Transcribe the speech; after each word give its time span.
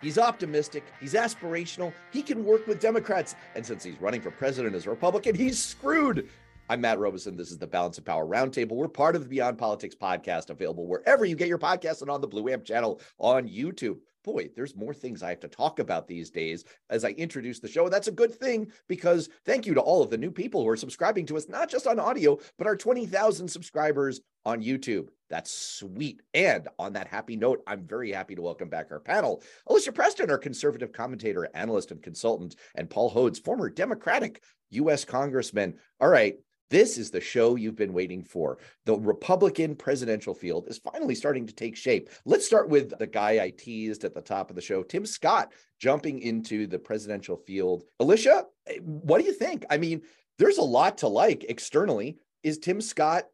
He's 0.00 0.16
optimistic, 0.16 0.82
he's 0.98 1.12
aspirational, 1.12 1.92
he 2.10 2.22
can 2.22 2.42
work 2.42 2.66
with 2.66 2.80
Democrats. 2.80 3.34
And 3.54 3.64
since 3.64 3.84
he's 3.84 4.00
running 4.00 4.22
for 4.22 4.30
president 4.30 4.74
as 4.74 4.86
a 4.86 4.90
Republican, 4.90 5.34
he's 5.34 5.62
screwed. 5.62 6.30
I'm 6.70 6.80
Matt 6.80 6.98
Robison. 6.98 7.36
This 7.36 7.50
is 7.50 7.58
the 7.58 7.66
Balance 7.66 7.98
of 7.98 8.06
Power 8.06 8.24
Roundtable. 8.24 8.76
We're 8.76 8.88
part 8.88 9.14
of 9.14 9.24
the 9.24 9.28
Beyond 9.28 9.58
Politics 9.58 9.94
podcast, 9.94 10.48
available 10.48 10.86
wherever 10.86 11.26
you 11.26 11.36
get 11.36 11.48
your 11.48 11.58
podcasts 11.58 12.00
and 12.00 12.10
on 12.10 12.22
the 12.22 12.28
Blue 12.28 12.48
Amp 12.48 12.64
channel 12.64 13.00
on 13.18 13.46
YouTube. 13.46 13.98
Boy, 14.22 14.50
there's 14.54 14.76
more 14.76 14.92
things 14.92 15.22
I 15.22 15.30
have 15.30 15.40
to 15.40 15.48
talk 15.48 15.78
about 15.78 16.06
these 16.06 16.30
days 16.30 16.64
as 16.90 17.04
I 17.04 17.10
introduce 17.10 17.58
the 17.58 17.68
show. 17.68 17.88
That's 17.88 18.08
a 18.08 18.12
good 18.12 18.34
thing 18.34 18.70
because 18.88 19.30
thank 19.46 19.66
you 19.66 19.74
to 19.74 19.80
all 19.80 20.02
of 20.02 20.10
the 20.10 20.18
new 20.18 20.30
people 20.30 20.62
who 20.62 20.68
are 20.68 20.76
subscribing 20.76 21.24
to 21.26 21.36
us, 21.36 21.48
not 21.48 21.70
just 21.70 21.86
on 21.86 21.98
audio, 21.98 22.38
but 22.58 22.66
our 22.66 22.76
20,000 22.76 23.48
subscribers 23.48 24.20
on 24.44 24.62
YouTube. 24.62 25.08
That's 25.30 25.50
sweet. 25.50 26.22
And 26.34 26.68
on 26.78 26.92
that 26.94 27.08
happy 27.08 27.36
note, 27.36 27.62
I'm 27.66 27.86
very 27.86 28.12
happy 28.12 28.34
to 28.34 28.42
welcome 28.42 28.68
back 28.68 28.90
our 28.90 29.00
panel 29.00 29.42
Alicia 29.68 29.92
Preston, 29.92 30.30
our 30.30 30.38
conservative 30.38 30.92
commentator, 30.92 31.48
analyst, 31.54 31.90
and 31.90 32.02
consultant, 32.02 32.56
and 32.74 32.90
Paul 32.90 33.10
Hodes, 33.10 33.42
former 33.42 33.70
Democratic 33.70 34.42
U.S. 34.70 35.04
Congressman. 35.04 35.74
All 36.00 36.08
right, 36.08 36.36
this 36.70 36.96
is 36.96 37.10
the 37.10 37.20
show 37.20 37.56
you've 37.56 37.76
been 37.76 37.92
waiting 37.92 38.22
for. 38.22 38.58
The 38.86 38.96
Republican 38.96 39.74
presidential 39.74 40.34
field 40.34 40.66
is 40.68 40.78
finally 40.78 41.14
starting 41.14 41.46
to 41.46 41.54
take 41.54 41.76
shape. 41.76 42.08
Let's 42.24 42.46
start 42.46 42.68
with 42.68 42.96
the 42.98 43.06
guy 43.06 43.42
I 43.42 43.50
teased 43.50 44.04
at 44.04 44.14
the 44.14 44.22
top 44.22 44.48
of 44.50 44.56
the 44.56 44.62
show, 44.62 44.82
Tim 44.82 45.04
Scott, 45.04 45.52
jumping 45.78 46.20
into 46.20 46.66
the 46.66 46.78
presidential 46.78 47.36
field. 47.36 47.84
Alicia, 47.98 48.44
eh, 48.68 48.78
what 48.82 49.20
do 49.20 49.26
you 49.26 49.32
think? 49.32 49.64
I 49.68 49.76
mean, 49.76 50.02
there's 50.38 50.58
a 50.58 50.62
lot 50.62 50.98
to 50.98 51.08
like 51.08 51.44
externally. 51.48 52.18
Is 52.42 52.58
Tim 52.58 52.80
Scott 52.80 53.24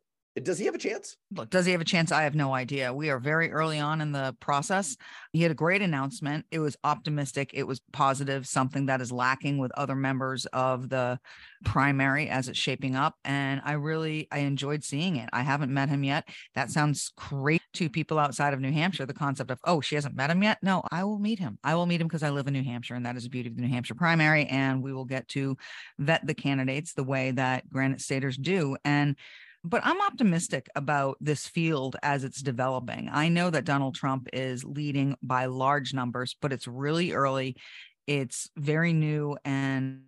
does 0.42 0.58
he 0.58 0.66
have 0.66 0.74
a 0.74 0.78
chance? 0.78 1.16
Look, 1.34 1.50
does 1.50 1.64
he 1.64 1.72
have 1.72 1.80
a 1.80 1.84
chance? 1.84 2.12
I 2.12 2.24
have 2.24 2.34
no 2.34 2.54
idea. 2.54 2.92
We 2.92 3.10
are 3.10 3.18
very 3.18 3.50
early 3.50 3.78
on 3.78 4.00
in 4.00 4.12
the 4.12 4.36
process. 4.40 4.96
He 5.32 5.42
had 5.42 5.50
a 5.50 5.54
great 5.54 5.82
announcement. 5.82 6.44
It 6.50 6.58
was 6.58 6.76
optimistic, 6.84 7.50
it 7.54 7.66
was 7.66 7.80
positive, 7.92 8.46
something 8.46 8.86
that 8.86 9.00
is 9.00 9.10
lacking 9.10 9.58
with 9.58 9.72
other 9.72 9.94
members 9.94 10.46
of 10.46 10.88
the 10.88 11.18
primary 11.64 12.28
as 12.28 12.48
it's 12.48 12.58
shaping 12.58 12.96
up. 12.96 13.14
And 13.24 13.60
I 13.64 13.72
really 13.72 14.28
I 14.30 14.40
enjoyed 14.40 14.84
seeing 14.84 15.16
it. 15.16 15.28
I 15.32 15.42
haven't 15.42 15.72
met 15.72 15.88
him 15.88 16.04
yet. 16.04 16.28
That 16.54 16.70
sounds 16.70 17.12
great 17.16 17.62
to 17.74 17.88
people 17.88 18.18
outside 18.18 18.52
of 18.52 18.60
New 18.60 18.72
Hampshire. 18.72 19.06
The 19.06 19.14
concept 19.14 19.50
of, 19.50 19.58
oh, 19.64 19.80
she 19.80 19.94
hasn't 19.94 20.16
met 20.16 20.30
him 20.30 20.42
yet. 20.42 20.58
No, 20.62 20.82
I 20.90 21.04
will 21.04 21.18
meet 21.18 21.38
him. 21.38 21.58
I 21.64 21.74
will 21.74 21.86
meet 21.86 22.00
him 22.00 22.08
because 22.08 22.22
I 22.22 22.30
live 22.30 22.46
in 22.46 22.52
New 22.52 22.64
Hampshire, 22.64 22.94
and 22.94 23.06
that 23.06 23.16
is 23.16 23.24
the 23.24 23.30
beauty 23.30 23.48
of 23.48 23.56
the 23.56 23.62
New 23.62 23.68
Hampshire 23.68 23.94
primary. 23.94 24.46
And 24.46 24.82
we 24.82 24.92
will 24.92 25.04
get 25.04 25.28
to 25.28 25.56
vet 25.98 26.26
the 26.26 26.34
candidates 26.34 26.92
the 26.92 27.04
way 27.04 27.30
that 27.32 27.68
Granite 27.70 28.00
Staters 28.00 28.36
do. 28.36 28.76
And 28.84 29.16
but 29.66 29.82
I'm 29.84 30.00
optimistic 30.00 30.68
about 30.74 31.16
this 31.20 31.46
field 31.46 31.96
as 32.02 32.24
it's 32.24 32.40
developing. 32.40 33.08
I 33.12 33.28
know 33.28 33.50
that 33.50 33.64
Donald 33.64 33.94
Trump 33.94 34.28
is 34.32 34.64
leading 34.64 35.16
by 35.22 35.46
large 35.46 35.92
numbers, 35.92 36.36
but 36.40 36.52
it's 36.52 36.68
really 36.68 37.12
early. 37.12 37.56
It's 38.06 38.48
very 38.56 38.92
new 38.92 39.36
and 39.44 40.02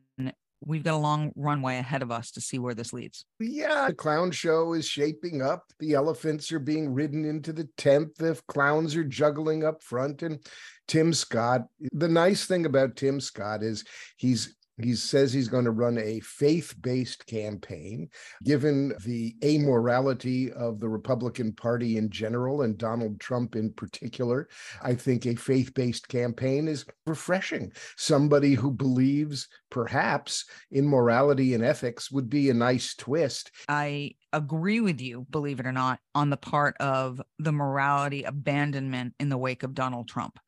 we've 0.61 0.83
got 0.83 0.95
a 0.95 0.97
long 0.97 1.33
runway 1.37 1.77
ahead 1.77 2.03
of 2.03 2.11
us 2.11 2.33
to 2.33 2.41
see 2.41 2.59
where 2.59 2.75
this 2.75 2.93
leads. 2.93 3.25
Yeah, 3.39 3.87
the 3.89 3.95
clown 3.95 4.31
show 4.31 4.73
is 4.73 4.87
shaping 4.87 5.43
up. 5.43 5.65
The 5.79 5.95
elephants 5.95 6.51
are 6.53 6.59
being 6.59 6.93
ridden 6.93 7.25
into 7.25 7.53
the 7.53 7.69
tent. 7.77 8.17
The 8.17 8.41
clowns 8.49 8.97
are 8.97 9.05
juggling 9.05 9.65
up 9.65 9.83
front. 9.83 10.23
And 10.23 10.45
Tim 10.89 11.13
Scott, 11.13 11.63
the 11.93 12.09
nice 12.09 12.47
thing 12.47 12.67
about 12.67 12.97
Tim 12.97 13.21
Scott 13.21 13.63
is 13.63 13.85
he's 14.17 14.57
he 14.81 14.95
says 14.95 15.33
he's 15.33 15.49
going 15.49 15.65
to 15.65 15.71
run 15.71 15.99
a 15.99 16.21
faith 16.21 16.75
based 16.81 17.27
campaign. 17.27 18.09
Given 18.45 18.95
the 19.05 19.35
amorality 19.43 20.53
of 20.53 20.81
the 20.81 20.89
Republican 20.89 21.53
Party 21.53 21.97
in 21.97 22.11
general 22.11 22.63
and 22.63 22.79
Donald 22.79 23.21
Trump 23.21 23.57
in 23.57 23.73
particular, 23.73 24.49
I 24.83 24.95
think 24.95 25.27
a 25.27 25.35
faith 25.35 25.75
based 25.75 26.09
campaign 26.09 26.69
is 26.69 26.85
refreshing. 27.07 27.73
Somebody 27.97 28.55
who 28.55 28.71
believes 28.71 29.49
perhaps 29.71 30.45
in 30.71 30.87
morality 30.87 31.55
and 31.55 31.65
ethics 31.65 32.11
would 32.11 32.31
be 32.31 32.51
a 32.51 32.55
nice 32.55 32.95
twist. 32.95 33.51
I 33.69 34.15
agree 34.33 34.81
with 34.81 35.01
you, 35.01 35.27
believe 35.31 35.61
it 35.61 35.67
or 35.67 35.73
not, 35.73 36.01
on 36.15 36.31
the 36.31 36.37
part 36.37 36.77
of 36.79 37.21
the 37.39 37.53
morality 37.53 38.25
abandonment 38.25 39.15
in 39.19 39.29
the 39.29 39.39
wake 39.39 39.63
of 39.63 39.75
Donald 39.75 40.09
Trump. 40.09 40.39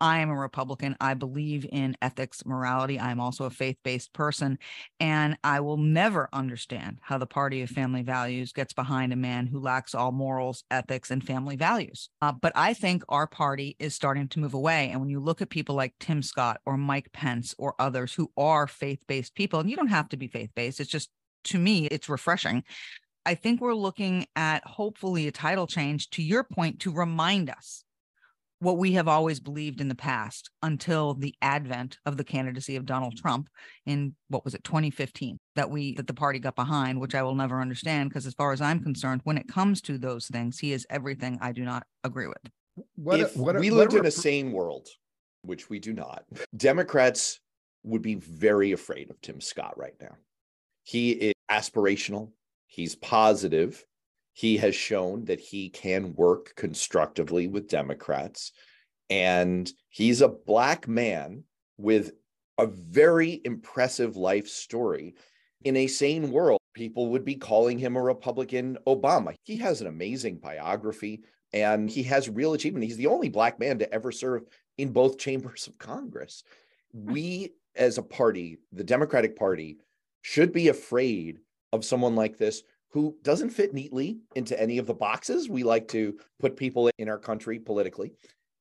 I 0.00 0.18
am 0.18 0.30
a 0.30 0.36
Republican. 0.36 0.96
I 1.00 1.14
believe 1.14 1.66
in 1.70 1.96
ethics, 2.00 2.44
morality. 2.46 2.98
I'm 2.98 3.20
also 3.20 3.44
a 3.44 3.50
faith 3.50 3.76
based 3.82 4.12
person. 4.12 4.58
And 4.98 5.36
I 5.44 5.60
will 5.60 5.76
never 5.76 6.28
understand 6.32 6.98
how 7.02 7.18
the 7.18 7.26
party 7.26 7.62
of 7.62 7.70
family 7.70 8.02
values 8.02 8.52
gets 8.52 8.72
behind 8.72 9.12
a 9.12 9.16
man 9.16 9.46
who 9.46 9.60
lacks 9.60 9.94
all 9.94 10.12
morals, 10.12 10.64
ethics, 10.70 11.10
and 11.10 11.24
family 11.24 11.56
values. 11.56 12.08
Uh, 12.22 12.32
but 12.32 12.52
I 12.54 12.74
think 12.74 13.02
our 13.08 13.26
party 13.26 13.76
is 13.78 13.94
starting 13.94 14.28
to 14.28 14.40
move 14.40 14.54
away. 14.54 14.90
And 14.90 15.00
when 15.00 15.10
you 15.10 15.20
look 15.20 15.42
at 15.42 15.50
people 15.50 15.74
like 15.74 15.94
Tim 16.00 16.22
Scott 16.22 16.60
or 16.64 16.76
Mike 16.76 17.12
Pence 17.12 17.54
or 17.58 17.74
others 17.78 18.14
who 18.14 18.30
are 18.36 18.66
faith 18.66 19.02
based 19.06 19.34
people, 19.34 19.60
and 19.60 19.70
you 19.70 19.76
don't 19.76 19.88
have 19.88 20.08
to 20.10 20.16
be 20.16 20.28
faith 20.28 20.50
based, 20.54 20.80
it's 20.80 20.90
just 20.90 21.10
to 21.44 21.58
me, 21.58 21.86
it's 21.86 22.08
refreshing. 22.08 22.64
I 23.26 23.34
think 23.34 23.60
we're 23.60 23.74
looking 23.74 24.26
at 24.34 24.66
hopefully 24.66 25.28
a 25.28 25.32
title 25.32 25.66
change 25.66 26.10
to 26.10 26.22
your 26.22 26.42
point 26.42 26.80
to 26.80 26.92
remind 26.92 27.50
us 27.50 27.84
what 28.60 28.78
we 28.78 28.92
have 28.92 29.08
always 29.08 29.40
believed 29.40 29.80
in 29.80 29.88
the 29.88 29.94
past 29.94 30.50
until 30.62 31.14
the 31.14 31.34
advent 31.42 31.98
of 32.06 32.16
the 32.16 32.24
candidacy 32.24 32.76
of 32.76 32.86
Donald 32.86 33.16
Trump 33.16 33.48
in 33.86 34.14
what 34.28 34.44
was 34.44 34.54
it 34.54 34.62
2015 34.64 35.38
that 35.56 35.70
we 35.70 35.94
that 35.94 36.06
the 36.06 36.14
party 36.14 36.38
got 36.38 36.54
behind 36.54 37.00
which 37.00 37.14
I 37.14 37.22
will 37.22 37.34
never 37.34 37.60
understand 37.60 38.10
because 38.10 38.26
as 38.26 38.34
far 38.34 38.52
as 38.52 38.60
I'm 38.60 38.82
concerned 38.82 39.22
when 39.24 39.38
it 39.38 39.48
comes 39.48 39.80
to 39.82 39.98
those 39.98 40.26
things 40.26 40.58
he 40.58 40.72
is 40.72 40.86
everything 40.90 41.38
I 41.40 41.52
do 41.52 41.64
not 41.64 41.84
agree 42.04 42.26
with. 42.26 42.52
What 42.96 43.20
if 43.20 43.36
what, 43.36 43.58
we 43.58 43.70
lived 43.70 43.94
in 43.94 44.06
a 44.06 44.10
sane 44.10 44.52
world 44.52 44.88
which 45.42 45.68
we 45.70 45.78
do 45.78 45.92
not 45.92 46.24
Democrats 46.56 47.40
would 47.82 48.02
be 48.02 48.16
very 48.16 48.72
afraid 48.72 49.10
of 49.10 49.20
Tim 49.22 49.40
Scott 49.40 49.76
right 49.78 49.94
now. 50.00 50.16
He 50.84 51.12
is 51.12 51.34
aspirational, 51.50 52.30
he's 52.66 52.94
positive, 52.94 53.84
he 54.32 54.56
has 54.58 54.74
shown 54.74 55.24
that 55.24 55.40
he 55.40 55.68
can 55.68 56.14
work 56.14 56.54
constructively 56.56 57.46
with 57.46 57.68
Democrats. 57.68 58.52
And 59.08 59.70
he's 59.88 60.20
a 60.20 60.28
black 60.28 60.86
man 60.86 61.44
with 61.76 62.12
a 62.58 62.66
very 62.66 63.40
impressive 63.44 64.16
life 64.16 64.48
story. 64.48 65.14
In 65.64 65.76
a 65.76 65.86
sane 65.86 66.30
world, 66.30 66.60
people 66.74 67.08
would 67.08 67.24
be 67.24 67.34
calling 67.34 67.78
him 67.78 67.96
a 67.96 68.02
Republican 68.02 68.78
Obama. 68.86 69.34
He 69.42 69.56
has 69.56 69.80
an 69.80 69.86
amazing 69.86 70.36
biography 70.38 71.22
and 71.52 71.90
he 71.90 72.02
has 72.04 72.28
real 72.28 72.54
achievement. 72.54 72.84
He's 72.84 72.96
the 72.96 73.08
only 73.08 73.28
black 73.28 73.58
man 73.58 73.78
to 73.80 73.92
ever 73.92 74.12
serve 74.12 74.44
in 74.78 74.92
both 74.92 75.18
chambers 75.18 75.66
of 75.66 75.78
Congress. 75.78 76.44
Hmm. 76.92 77.12
We, 77.12 77.50
as 77.74 77.98
a 77.98 78.02
party, 78.02 78.58
the 78.72 78.84
Democratic 78.84 79.36
Party, 79.36 79.78
should 80.22 80.52
be 80.52 80.68
afraid 80.68 81.38
of 81.72 81.84
someone 81.84 82.14
like 82.14 82.36
this 82.36 82.62
who 82.90 83.16
doesn't 83.22 83.50
fit 83.50 83.72
neatly 83.72 84.18
into 84.34 84.60
any 84.60 84.78
of 84.78 84.86
the 84.86 84.94
boxes 84.94 85.48
we 85.48 85.62
like 85.62 85.88
to 85.88 86.18
put 86.38 86.56
people 86.56 86.90
in 86.98 87.08
our 87.08 87.18
country 87.18 87.58
politically. 87.58 88.12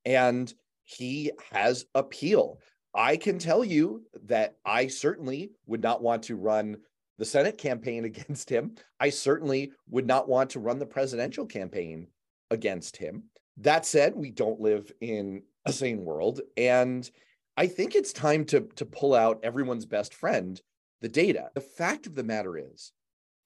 And 0.05 0.53
he 0.83 1.31
has 1.51 1.85
appeal. 1.95 2.59
I 2.93 3.17
can 3.17 3.37
tell 3.37 3.63
you 3.63 4.03
that 4.25 4.55
I 4.65 4.87
certainly 4.87 5.51
would 5.67 5.81
not 5.81 6.01
want 6.01 6.23
to 6.23 6.35
run 6.35 6.77
the 7.17 7.25
Senate 7.25 7.57
campaign 7.57 8.05
against 8.05 8.49
him. 8.49 8.75
I 8.99 9.09
certainly 9.09 9.71
would 9.89 10.07
not 10.07 10.27
want 10.27 10.51
to 10.51 10.59
run 10.59 10.79
the 10.79 10.85
presidential 10.85 11.45
campaign 11.45 12.07
against 12.51 12.97
him. 12.97 13.23
That 13.57 13.85
said, 13.85 14.15
we 14.15 14.31
don't 14.31 14.61
live 14.61 14.91
in 15.01 15.43
a 15.65 15.73
sane 15.73 16.05
world. 16.05 16.41
And 16.55 17.09
I 17.57 17.67
think 17.67 17.93
it's 17.93 18.13
time 18.13 18.45
to, 18.45 18.61
to 18.75 18.85
pull 18.85 19.13
out 19.13 19.41
everyone's 19.43 19.85
best 19.85 20.13
friend, 20.13 20.59
the 21.01 21.09
data. 21.09 21.49
The 21.55 21.61
fact 21.61 22.07
of 22.07 22.15
the 22.15 22.23
matter 22.23 22.57
is 22.57 22.93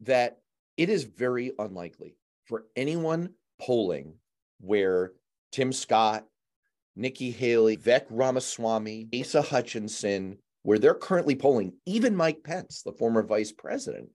that 0.02 0.38
it 0.78 0.89
is 0.89 1.03
very 1.03 1.51
unlikely 1.59 2.16
for 2.45 2.66
anyone 2.75 3.29
polling 3.61 4.16
where 4.59 5.11
Tim 5.51 5.72
Scott, 5.72 6.25
Nikki 6.95 7.31
Haley, 7.31 7.78
Vivek 7.78 8.06
Ramaswamy, 8.09 9.09
Asa 9.19 9.41
Hutchinson, 9.41 10.37
where 10.64 10.79
they're 10.79 10.96
currently 10.96 11.35
polling, 11.35 11.73
even 11.85 12.16
Mike 12.16 12.43
Pence, 12.43 12.81
the 12.84 12.93
former 12.93 13.23
vice 13.23 13.52
president, 13.52 14.09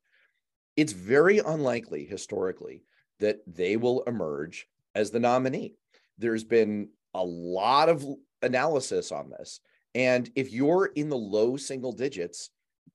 it's 0.76 0.93
very 0.93 1.38
unlikely 1.38 2.05
historically 2.05 2.82
that 3.20 3.40
they 3.46 3.76
will 3.76 4.02
emerge 4.04 4.66
as 4.94 5.11
the 5.11 5.20
nominee. 5.20 5.75
There's 6.19 6.44
been 6.44 6.88
a 7.14 7.25
lot 7.25 7.88
of 7.88 8.04
analysis 8.43 9.12
on 9.12 9.31
this. 9.31 9.61
And 9.94 10.31
if 10.37 10.52
you're 10.52 10.87
in 10.87 11.08
the 11.08 11.16
low 11.16 11.56
single 11.56 11.93
digits, 11.93 12.50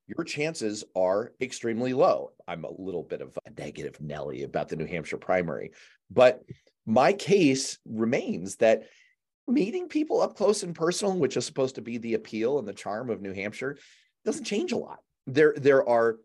your 0.07 0.23
chances 0.23 0.83
are 0.95 1.33
extremely 1.41 1.93
low. 1.93 2.31
I'm 2.47 2.63
a 2.63 2.71
little 2.81 3.03
bit 3.03 3.21
of 3.21 3.37
a 3.45 3.49
negative 3.59 3.99
Nelly 4.01 4.43
about 4.43 4.69
the 4.69 4.75
New 4.75 4.85
Hampshire 4.85 5.17
primary, 5.17 5.71
but 6.09 6.43
my 6.85 7.13
case 7.13 7.79
remains 7.85 8.57
that 8.57 8.83
meeting 9.47 9.87
people 9.87 10.21
up 10.21 10.35
close 10.35 10.63
and 10.63 10.75
personal, 10.75 11.17
which 11.17 11.37
is 11.37 11.45
supposed 11.45 11.75
to 11.75 11.81
be 11.81 11.97
the 11.97 12.13
appeal 12.13 12.59
and 12.59 12.67
the 12.67 12.73
charm 12.73 13.09
of 13.09 13.21
New 13.21 13.33
Hampshire, 13.33 13.77
doesn't 14.25 14.45
change 14.45 14.71
a 14.71 14.77
lot. 14.77 14.99
There, 15.27 15.53
there 15.55 15.87
are 15.87 16.17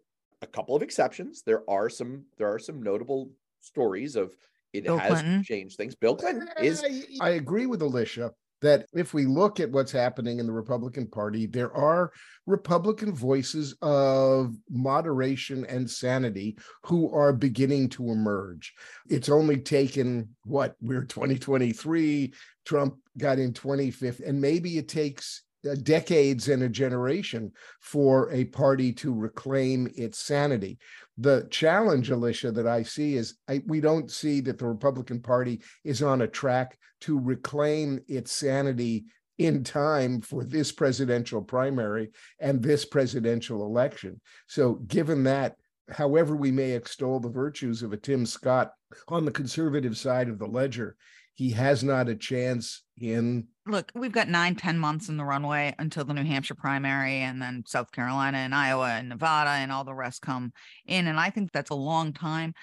a 0.43 0.47
couple 0.47 0.76
of 0.76 0.82
exceptions. 0.82 1.43
There 1.43 1.69
are 1.69 1.88
some, 1.88 2.25
there 2.37 2.53
are 2.53 2.59
some 2.59 2.82
notable 2.82 3.31
stories 3.61 4.17
of 4.17 4.35
it 4.73 4.85
Bill 4.85 4.99
has 4.99 5.12
Clinton. 5.12 5.43
changed 5.43 5.76
things. 5.76 5.94
Bill 5.94 6.15
Clinton 6.15 6.49
is. 6.61 6.85
Uh, 6.85 7.25
I 7.25 7.31
agree 7.31 7.67
with 7.67 7.82
Alicia 7.82 8.32
that 8.60 8.87
if 8.93 9.14
we 9.14 9.26
look 9.26 9.60
at 9.60 9.70
what's 9.70 9.93
happening 9.93 10.38
in 10.38 10.46
the 10.46 10.52
Republican 10.52 11.06
Party, 11.06 11.46
there 11.46 11.75
are 11.75 12.12
Republican 12.46 13.14
voices 13.14 13.76
of 13.82 14.55
moderation 14.69 15.64
and 15.66 15.88
sanity 15.88 16.58
who 16.84 17.12
are 17.14 17.32
beginning 17.32 17.88
to 17.90 18.10
emerge. 18.10 18.75
It's 19.08 19.28
only 19.28 19.58
taken 19.58 20.34
what 20.44 20.75
we're 20.81 21.05
2023, 21.05 22.32
Trump 22.64 22.96
got 23.16 23.38
in 23.38 23.52
25th, 23.52 24.26
and 24.26 24.40
maybe 24.40 24.78
it 24.78 24.88
takes 24.88 25.43
Uh, 25.69 25.75
decades 25.82 26.46
and 26.49 26.62
a 26.62 26.69
generation 26.69 27.50
for 27.81 28.31
a 28.31 28.44
party 28.44 28.93
to 28.93 29.12
reclaim 29.12 29.90
its 29.96 30.20
sanity. 30.20 30.78
The 31.16 31.49
challenge, 31.50 32.10
Alicia, 32.10 32.52
that 32.52 32.69
I 32.69 32.84
see 32.84 33.16
is 33.16 33.34
I, 33.49 33.60
we 33.66 33.81
don't 33.81 34.08
see 34.08 34.40
that 34.43 34.58
the 34.58 34.69
Republican 34.69 35.20
Party 35.20 35.60
is 35.82 36.00
on 36.00 36.22
a 36.22 36.28
track 36.28 36.78
to 37.00 37.19
reclaim 37.19 37.99
its 38.06 38.31
sanity 38.31 39.06
in 39.38 39.64
time 39.64 40.20
for 40.20 40.44
this 40.44 40.70
presidential 40.70 41.43
primary 41.43 42.12
and 42.38 42.62
this 42.62 42.84
presidential 42.84 43.66
election. 43.66 44.20
So, 44.46 44.75
given 44.87 45.25
that, 45.25 45.56
however, 45.90 46.37
we 46.37 46.52
may 46.52 46.70
extol 46.70 47.19
the 47.19 47.31
virtues 47.31 47.82
of 47.82 47.93
a 47.93 47.96
Tim 47.96 48.26
Scott 48.26 48.70
on 49.08 49.25
the 49.25 49.32
conservative 49.32 49.99
side 49.99 50.28
of 50.28 50.38
the 50.38 50.46
ledger, 50.46 50.94
he 51.38 51.52
has 51.52 51.85
not 51.85 52.08
a 52.08 52.17
chance 52.17 52.82
in 53.00 53.46
look 53.64 53.93
we've 53.94 54.12
got 54.12 54.29
nine 54.29 54.56
ten 54.56 54.76
months 54.76 55.08
in 55.08 55.17
the 55.17 55.25
runway 55.25 55.73
until 55.79 56.05
the 56.05 56.12
new 56.12 56.25
hampshire 56.25 56.56
primary 56.56 57.19
and 57.19 57.40
then 57.40 57.62
south 57.64 57.93
carolina 57.93 58.38
and 58.38 58.52
iowa 58.55 58.88
and 58.88 59.08
nevada 59.08 59.50
and 59.50 59.70
all 59.70 59.85
the 59.85 59.94
rest 59.94 60.20
come 60.20 60.52
in. 60.85 61.06
And 61.06 61.19
i 61.19 61.31
think 61.31 61.52
that's 61.52 61.70
a 61.70 61.76
long 61.76 62.12
time. 62.12 62.55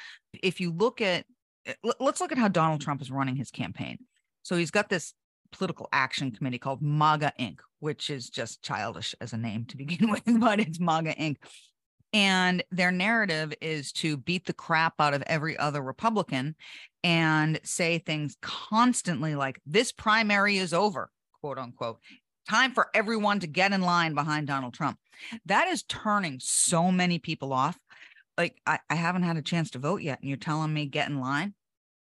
If 0.44 0.60
you 0.60 0.74
look 0.74 1.00
at 1.02 1.26
let's 2.00 2.20
look 2.20 2.34
at 2.34 2.38
how 2.38 2.50
donald 2.50 2.82
trump 2.82 3.02
is 3.02 3.10
running 3.10 3.38
his 3.38 3.50
campaign. 3.50 3.98
So 4.44 4.58
he's 4.58 4.72
got 4.72 4.90
this 4.90 5.14
political 5.54 5.88
action 5.94 6.32
committee 6.32 6.60
called 6.60 6.82
maga 6.82 7.32
inc 7.40 7.60
which 7.80 8.10
is 8.10 8.30
just 8.30 8.62
childish 8.62 9.16
as 9.22 9.32
a 9.32 9.38
name 9.38 9.66
to 9.66 9.78
begin 9.78 10.12
with 10.12 10.24
but 10.40 10.60
it's 10.60 10.82
maga 10.82 11.16
inc. 11.16 11.38
And 12.14 12.64
their 12.72 12.92
narrative 12.92 13.54
is 13.60 13.92
to 13.94 14.16
beat 14.16 14.46
the 14.46 14.54
crap 14.54 14.94
out 15.00 15.14
of 15.14 15.22
every 15.24 15.58
other 15.58 15.82
Republican 15.82 16.56
and 17.06 17.60
say 17.64 18.00
things 18.00 18.36
constantly 18.42 19.36
like, 19.36 19.62
this 19.64 19.92
primary 19.92 20.58
is 20.58 20.74
over, 20.74 21.12
quote 21.40 21.60
unquote. 21.60 22.00
Time 22.50 22.74
for 22.74 22.88
everyone 22.96 23.40
to 23.42 23.48
get 23.48 23.72
in 23.74 23.82
line 23.82 24.16
behind 24.16 24.48
Donald 24.48 24.74
Trump. 24.74 24.98
That 25.46 25.68
is 25.68 25.84
turning 25.84 26.40
so 26.42 26.92
many 26.92 27.20
people 27.20 27.54
off. 27.54 27.78
Like, 28.40 28.58
I, 28.66 28.80
I 28.90 28.96
haven't 28.96 29.22
had 29.22 29.38
a 29.38 29.44
chance 29.44 29.70
to 29.72 29.80
vote 29.80 30.02
yet, 30.02 30.20
and 30.20 30.28
you're 30.28 30.38
telling 30.38 30.74
me 30.74 30.88
get 30.88 31.08
in 31.08 31.20
line? 31.20 31.54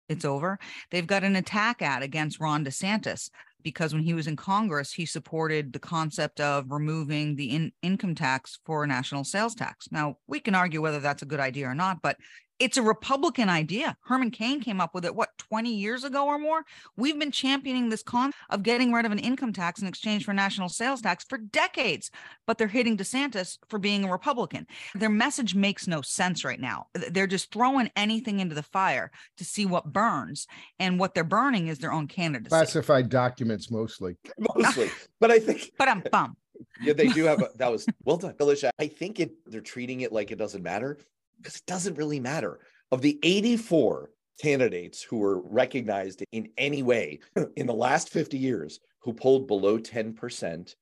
It's 0.09 0.25
over. 0.25 0.61
They've 0.93 1.07
got 1.07 1.25
an 1.25 1.35
attack 1.35 1.83
ad 1.83 2.05
against 2.05 2.39
Ron 2.39 2.65
DeSantis 2.65 3.29
because 3.61 3.93
when 3.93 4.05
he 4.05 4.15
was 4.15 4.29
in 4.29 4.37
Congress, 4.37 4.93
he 4.93 5.05
supported 5.05 5.73
the 5.73 5.79
concept 5.81 6.41
of 6.41 6.71
removing 6.71 7.35
the 7.35 7.51
in- 7.51 7.73
income 7.83 8.15
tax 8.15 8.61
for 8.65 8.85
a 8.85 8.87
national 8.87 9.25
sales 9.25 9.57
tax. 9.57 9.89
Now, 9.91 10.19
we 10.29 10.39
can 10.39 10.55
argue 10.55 10.81
whether 10.81 11.01
that's 11.01 11.23
a 11.23 11.27
good 11.27 11.41
idea 11.41 11.67
or 11.67 11.75
not, 11.75 12.03
but 12.03 12.17
it's 12.63 12.77
a 12.77 12.83
Republican 12.83 13.49
idea. 13.49 13.97
Herman 14.03 14.31
Cain 14.31 14.61
came 14.61 14.81
up 14.81 14.95
with 14.95 15.05
it, 15.05 15.17
what, 15.17 15.37
20 15.39 15.75
years 15.75 16.05
ago 16.05 16.27
or 16.27 16.39
more? 16.39 16.65
We've 16.97 17.19
been 17.19 17.33
championing 17.33 17.89
this 17.89 18.05
concept 18.05 18.39
of 18.51 18.63
getting 18.63 18.93
rid 18.93 19.05
of 19.05 19.11
an 19.11 19.19
income 19.19 19.53
tax 19.53 19.83
in 19.83 19.89
exchange 19.89 20.25
for 20.25 20.33
national 20.33 20.69
sales 20.69 21.03
tax 21.03 21.25
for 21.25 21.39
decades, 21.39 22.13
but 22.47 22.59
they're 22.59 22.69
hitting 22.69 22.97
DeSantis 22.97 23.59
for 23.69 23.81
being 23.81 24.05
a 24.05 24.11
Republican. 24.13 24.69
Their 24.95 25.09
message 25.09 25.57
makes 25.57 25.89
no 25.89 26.03
sense 26.03 26.45
right 26.45 26.61
now. 26.61 26.87
They're 26.95 27.27
just 27.27 27.53
throwing 27.53 27.91
anything 27.97 28.39
into 28.39 28.55
the 28.55 28.63
fire 28.63 29.11
to 29.39 29.45
see 29.45 29.67
what 29.67 29.93
burns. 29.93 30.47
And 30.79 31.01
what 31.01 31.15
they're 31.15 31.25
burning 31.25 31.67
is 31.67 31.81
their 31.81 31.93
own 31.93 32.07
candidacy. 32.07 32.51
Classified 32.51 33.09
documents 33.09 33.73
mostly. 33.73 34.17
Mostly. 34.39 34.91
but 35.19 35.31
I 35.31 35.39
think. 35.39 35.73
But 35.79 35.89
I'm 35.89 36.03
bummed. 36.13 36.37
Yeah, 36.81 36.93
they 36.93 37.09
do 37.09 37.25
have 37.25 37.41
a, 37.41 37.49
that 37.57 37.73
was 37.73 37.87
well 38.05 38.17
done, 38.17 38.35
Alicia. 38.39 38.71
I 38.79 38.87
think 38.87 39.19
it 39.19 39.33
they're 39.47 39.61
treating 39.61 40.03
it 40.03 40.13
like 40.13 40.31
it 40.31 40.37
doesn't 40.37 40.63
matter 40.63 40.99
because 41.43 41.57
it 41.57 41.67
doesn't 41.67 41.97
really 41.97 42.21
matter. 42.21 42.61
Of 42.91 43.03
the 43.03 43.19
84 43.23 44.11
candidates 44.41 45.03
who 45.03 45.19
were 45.19 45.41
recognized 45.43 46.23
in 46.33 46.51
any 46.57 46.83
way 46.83 47.21
in 47.57 47.67
the 47.67 47.75
last 47.75 48.11
50 48.11 48.39
years 48.39 48.81
who 49.01 49.13
polled 49.13 49.47
below 49.47 49.79
10% 49.79 50.75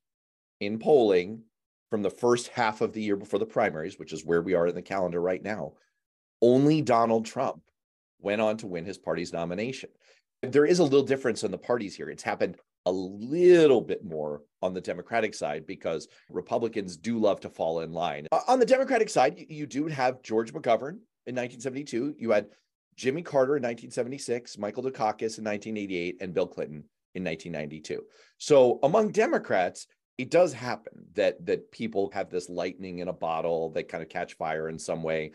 in 0.61 0.79
polling 0.79 1.43
from 1.91 2.03
the 2.03 2.11
first 2.11 2.49
half 2.49 2.81
of 2.81 2.93
the 2.93 3.03
year 3.03 3.17
before 3.17 3.39
the 3.39 3.47
primaries, 3.47 3.99
which 3.99 4.13
is 4.13 4.25
where 4.25 4.43
we 4.43 4.55
are 4.55 4.67
in 4.67 4.75
the 4.75 4.83
calendar 4.83 5.21
right 5.21 5.43
now, 5.43 5.73
only 6.43 6.81
Donald 6.83 7.27
Trump 7.27 7.63
went 8.21 8.41
on 8.41 8.57
to 8.59 8.67
win 8.67 8.85
his 8.85 8.99
party's 8.99 9.33
nomination. 9.33 9.91
There 10.43 10.67
is 10.67 10.79
a 10.79 10.85
little 10.85 11.03
difference 11.03 11.43
in 11.43 11.51
the 11.51 11.59
parties 11.59 11.95
here. 11.95 12.09
It's 12.09 12.23
happened 12.23 12.57
a 12.87 12.93
little 12.93 13.81
bit 13.81 14.05
more 14.05 14.43
on 14.63 14.75
the 14.75 14.81
Democratic 14.81 15.35
side 15.35 15.67
because 15.67 16.09
Republicans 16.31 16.97
do 16.97 17.19
love 17.19 17.41
to 17.41 17.49
fall 17.49 17.81
in 17.81 17.93
line. 17.93 18.27
Uh, 18.33 18.41
on 18.49 18.59
the 18.59 18.67
Democratic 18.67 19.09
side, 19.09 19.39
you, 19.39 19.47
you 19.49 19.67
do 19.67 19.87
have 19.87 20.23
George 20.23 20.53
McGovern 20.53 20.99
in 21.27 21.37
1972. 21.37 22.15
You 22.19 22.31
had 22.31 22.47
Jimmy 22.97 23.23
Carter 23.23 23.57
in 23.57 23.63
1976, 23.63 24.59
Michael 24.59 24.83
Dukakis 24.83 25.39
in 25.39 25.45
1988, 25.45 26.17
and 26.21 26.35
Bill 26.35 26.47
Clinton 26.47 26.85
in 27.15 27.25
1992. 27.25 28.03
So 28.39 28.79
among 28.83 29.11
Democrats, 29.11 29.87
it 30.19 30.31
does 30.31 30.53
happen 30.53 31.07
that 31.15 31.45
that 31.47 31.71
people 31.71 32.11
have 32.13 32.29
this 32.29 32.51
lightning 32.51 32.99
in 32.99 33.09
a 33.09 33.13
bottle 33.13 33.71
that 33.71 33.89
kind 33.89 34.03
of 34.03 34.11
catch 34.11 34.35
fire 34.35 34.69
in 34.69 34.79
some 34.79 35.03
way 35.03 35.33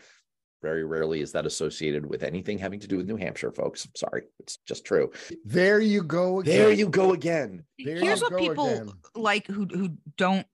very 0.62 0.84
rarely 0.84 1.20
is 1.20 1.32
that 1.32 1.46
associated 1.46 2.06
with 2.06 2.22
anything 2.22 2.58
having 2.58 2.80
to 2.80 2.86
do 2.86 2.96
with 2.96 3.06
New 3.06 3.16
Hampshire, 3.16 3.52
folks. 3.52 3.86
Sorry, 3.94 4.22
it's 4.40 4.58
just 4.66 4.84
true. 4.84 5.10
There 5.44 5.80
you 5.80 6.02
go 6.02 6.40
again. 6.40 6.58
There 6.58 6.72
you 6.72 6.88
go 6.88 7.12
again. 7.12 7.64
There 7.78 7.96
Here's 7.96 8.22
what 8.22 8.36
people 8.36 8.68
again. 8.68 8.90
like 9.14 9.46
who 9.46 9.66
who 9.66 9.90
don't 10.16 10.46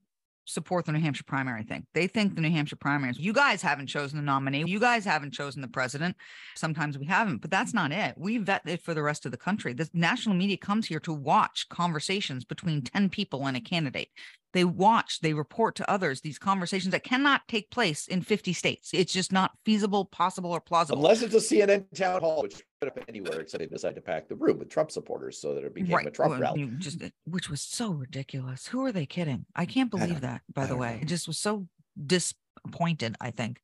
support 0.45 0.85
the 0.85 0.93
New 0.93 1.01
Hampshire 1.01 1.25
primary 1.25 1.63
thing. 1.63 1.87
They 1.95 2.07
think 2.07 2.35
the 2.35 2.41
New 2.41 2.51
Hampshire 2.51 2.77
primaries, 2.77 3.19
you 3.19 3.33
guys 3.33 3.63
haven't 3.63 3.87
chosen 3.87 4.19
the 4.19 4.25
nominee. 4.25 4.65
You 4.67 4.81
guys 4.81 5.05
haven't 5.05 5.33
chosen 5.33 5.63
the 5.63 5.69
president. 5.69 6.17
Sometimes 6.57 6.99
we 6.99 7.07
haven't, 7.07 7.39
but 7.39 7.51
that's 7.51 7.73
not 7.73 7.93
it. 7.93 8.15
We 8.17 8.39
vet 8.39 8.63
it 8.67 8.83
for 8.83 8.95
the 8.95 9.03
rest 9.03 9.25
of 9.25 9.31
the 9.33 9.39
country. 9.39 9.73
The 9.73 9.89
national 9.93 10.35
media 10.35 10.57
comes 10.57 10.87
here 10.87 11.01
to 11.01 11.13
watch 11.13 11.69
conversations 11.69 12.45
between 12.45 12.83
10 12.83 13.09
people 13.09 13.47
and 13.47 13.57
a 13.57 13.61
candidate 13.61 14.09
they 14.53 14.65
watch, 14.65 15.21
they 15.21 15.33
report 15.33 15.75
to 15.77 15.91
others 15.91 16.21
these 16.21 16.39
conversations 16.39 16.93
that 16.93 17.05
cannot 17.05 17.43
take 17.49 17.71
place 17.71 18.07
in 18.07 18.23
50 18.23 18.53
states. 18.53 18.91
It's 18.93 19.13
just 19.13 19.33
not 19.33 19.53
feasible, 19.65 20.05
possible, 20.05 20.51
or 20.51 20.61
plausible. 20.61 20.99
Unless 20.99 21.23
it's 21.23 21.35
a 21.35 21.39
CNN 21.39 21.87
town 21.95 22.21
hall, 22.21 22.43
which 22.43 22.63
could 22.81 22.87
have 22.87 22.95
been 22.95 23.05
anywhere 23.09 23.41
except 23.41 23.61
they 23.61 23.67
decided 23.67 23.95
to 23.95 24.01
pack 24.01 24.29
the 24.29 24.35
room 24.35 24.59
with 24.59 24.69
Trump 24.69 24.91
supporters 24.91 25.39
so 25.39 25.55
that 25.55 25.65
it 25.65 25.75
became 25.75 25.97
right. 25.97 26.07
a 26.07 26.11
Trump 26.11 26.33
well, 26.33 26.41
rally. 26.41 26.71
Just, 26.79 27.03
uh, 27.03 27.09
which 27.25 27.49
was 27.49 27.61
so 27.61 27.91
ridiculous. 27.91 28.67
Who 28.67 28.85
are 28.85 28.93
they 28.93 29.07
kidding? 29.07 29.47
I 29.55 29.67
mm, 29.67 29.71
can't 29.71 29.91
believe 29.91 30.17
I 30.17 30.21
that, 30.21 30.43
by 30.53 30.67
the 30.67 30.77
way. 30.77 30.97
Know. 30.97 31.03
It 31.03 31.09
just 31.09 31.27
was 31.27 31.39
so 31.39 31.67
disappointed, 32.07 33.17
I 33.21 33.31
think, 33.31 33.61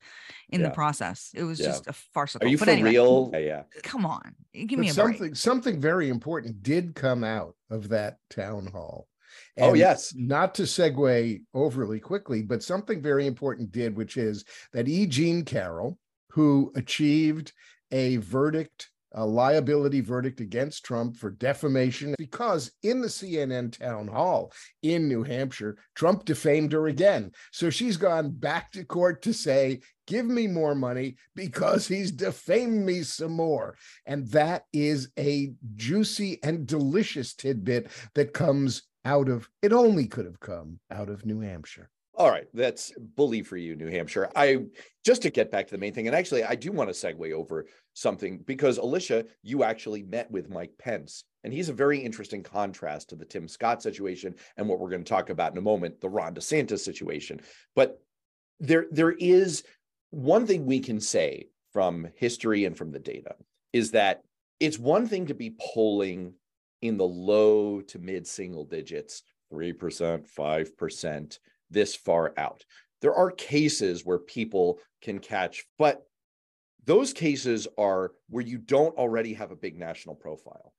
in 0.48 0.60
yeah. 0.60 0.68
the 0.68 0.74
process. 0.74 1.30
It 1.34 1.42
was 1.42 1.60
yeah. 1.60 1.66
just 1.66 1.86
a 1.86 1.92
farcical. 1.92 2.46
Are 2.46 2.50
you 2.50 2.58
but 2.58 2.66
for 2.66 2.70
anyway, 2.70 2.90
real? 2.90 3.30
Yeah, 3.32 3.38
yeah. 3.38 3.58
Uh, 3.58 3.80
come 3.82 4.06
on. 4.06 4.34
Give 4.54 4.78
me 4.78 4.88
a 4.88 4.92
something, 4.92 5.18
break. 5.18 5.36
Something 5.36 5.80
very 5.80 6.08
important 6.08 6.62
did 6.62 6.94
come 6.94 7.24
out 7.24 7.54
of 7.70 7.90
that 7.90 8.18
town 8.30 8.66
hall. 8.66 9.08
Oh, 9.59 9.62
and 9.64 9.71
oh, 9.73 9.75
yes. 9.75 10.14
Not 10.16 10.54
to 10.57 10.62
segue 10.62 11.42
overly 11.54 12.00
quickly, 12.00 12.42
but 12.42 12.62
something 12.62 13.00
very 13.02 13.26
important 13.26 13.73
did, 13.73 13.97
which 13.97 14.16
is 14.16 14.45
that 14.73 14.88
E. 14.88 15.07
Jean 15.07 15.45
Carroll, 15.45 15.99
who 16.30 16.73
achieved 16.76 17.52
a 17.90 18.16
verdict, 18.18 18.90
a 19.12 19.25
liability 19.25 20.00
verdict 20.00 20.40
against 20.40 20.85
Trump 20.85 21.16
for 21.16 21.30
defamation, 21.30 22.14
because 22.18 22.71
in 22.83 23.00
the 23.00 23.09
CNN 23.09 23.76
town 23.76 24.07
hall 24.07 24.52
in 24.83 25.09
New 25.09 25.23
Hampshire, 25.23 25.78
Trump 25.95 26.26
defamed 26.26 26.73
her 26.73 26.88
again. 26.88 27.33
So 27.50 27.71
she's 27.71 27.97
gone 27.97 28.30
back 28.30 28.71
to 28.73 28.85
court 28.85 29.23
to 29.23 29.33
say, 29.33 29.80
give 30.07 30.26
me 30.26 30.47
more 30.47 30.75
money 30.75 31.16
because 31.35 31.88
he's 31.88 32.12
defamed 32.12 32.85
me 32.85 33.02
some 33.02 33.33
more. 33.33 33.76
And 34.07 34.28
that 34.28 34.64
is 34.73 35.11
a 35.18 35.52
juicy 35.75 36.38
and 36.42 36.66
delicious 36.66 37.35
tidbit 37.35 37.90
that 38.14 38.35
comes 38.35 38.83
out 39.08 39.30
of 39.30 39.48
it 39.62 39.72
only 39.72 40.06
could 40.06 40.26
have 40.26 40.38
come 40.38 40.78
out 40.90 41.08
of 41.08 41.24
New 41.24 41.40
Hampshire. 41.40 41.88
All 42.14 42.30
right, 42.30 42.46
that's 42.52 42.92
bully 43.16 43.42
for 43.42 43.56
you, 43.56 43.74
New 43.74 43.88
Hampshire. 43.88 44.28
I 44.36 44.64
just 45.04 45.22
to 45.22 45.30
get 45.30 45.50
back 45.50 45.68
to 45.68 45.74
the 45.74 45.78
main 45.78 45.94
thing, 45.94 46.08
and 46.08 46.16
actually, 46.16 46.44
I 46.44 46.56
do 46.56 46.72
want 46.72 46.92
to 46.92 46.94
segue 46.94 47.32
over 47.32 47.66
something 47.94 48.38
because 48.38 48.76
Alicia, 48.76 49.24
you 49.42 49.62
actually 49.62 50.02
met 50.02 50.30
with 50.30 50.50
Mike 50.50 50.72
Pence, 50.78 51.24
and 51.42 51.52
he's 51.52 51.68
a 51.68 51.72
very 51.72 51.98
interesting 51.98 52.42
contrast 52.42 53.08
to 53.08 53.16
the 53.16 53.24
Tim 53.24 53.48
Scott 53.48 53.82
situation 53.82 54.34
and 54.56 54.68
what 54.68 54.78
we're 54.78 54.90
going 54.90 55.04
to 55.04 55.08
talk 55.08 55.30
about 55.30 55.52
in 55.52 55.58
a 55.58 55.62
moment, 55.62 56.00
the 56.00 56.08
Ron 56.08 56.34
DeSantis 56.34 56.80
situation. 56.80 57.40
But 57.74 58.02
there, 58.60 58.86
there 58.90 59.12
is 59.12 59.62
one 60.10 60.46
thing 60.46 60.66
we 60.66 60.80
can 60.80 61.00
say 61.00 61.48
from 61.72 62.08
history 62.16 62.64
and 62.64 62.76
from 62.76 62.90
the 62.90 62.98
data 62.98 63.36
is 63.72 63.92
that 63.92 64.22
it's 64.58 64.78
one 64.78 65.06
thing 65.06 65.26
to 65.26 65.34
be 65.34 65.56
polling 65.72 66.34
in 66.82 66.97
the 66.97 67.06
low 67.06 67.80
to 67.82 67.99
mid 67.99 68.26
single 68.26 68.64
digits, 68.64 69.23
3%, 69.52 70.26
5%, 70.28 71.38
this 71.70 71.94
far 71.94 72.32
out. 72.37 72.64
There 73.00 73.14
are 73.14 73.30
cases 73.30 74.04
where 74.04 74.18
people 74.18 74.78
can 75.02 75.18
catch, 75.18 75.64
but 75.78 76.02
those 76.85 77.12
cases 77.12 77.68
are 77.76 78.12
where 78.30 78.44
you 78.44 78.58
don't 78.58 78.97
already 78.97 79.35
have 79.35 79.50
a 79.50 79.56
big 79.56 79.78
national 79.78 80.14
profile. 80.14 80.73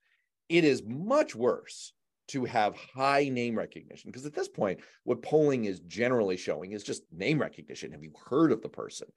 It 0.50 0.64
is 0.64 0.84
much 0.84 1.36
worse 1.36 1.94
to 2.30 2.46
have 2.46 2.76
high 2.76 3.28
name 3.30 3.58
recognition. 3.58 4.12
Because 4.12 4.26
at 4.26 4.36
this 4.36 4.48
point, 4.48 4.80
what 5.04 5.22
polling 5.22 5.66
is 5.66 5.80
generally 5.82 6.38
showing 6.38 6.72
is 6.72 6.84
just 6.84 7.04
name 7.12 7.40
recognition. 7.40 7.92
Have 7.92 8.04
you 8.04 8.14
heard 8.30 8.52
of 8.52 8.62
the 8.62 8.70
person? 8.70 9.08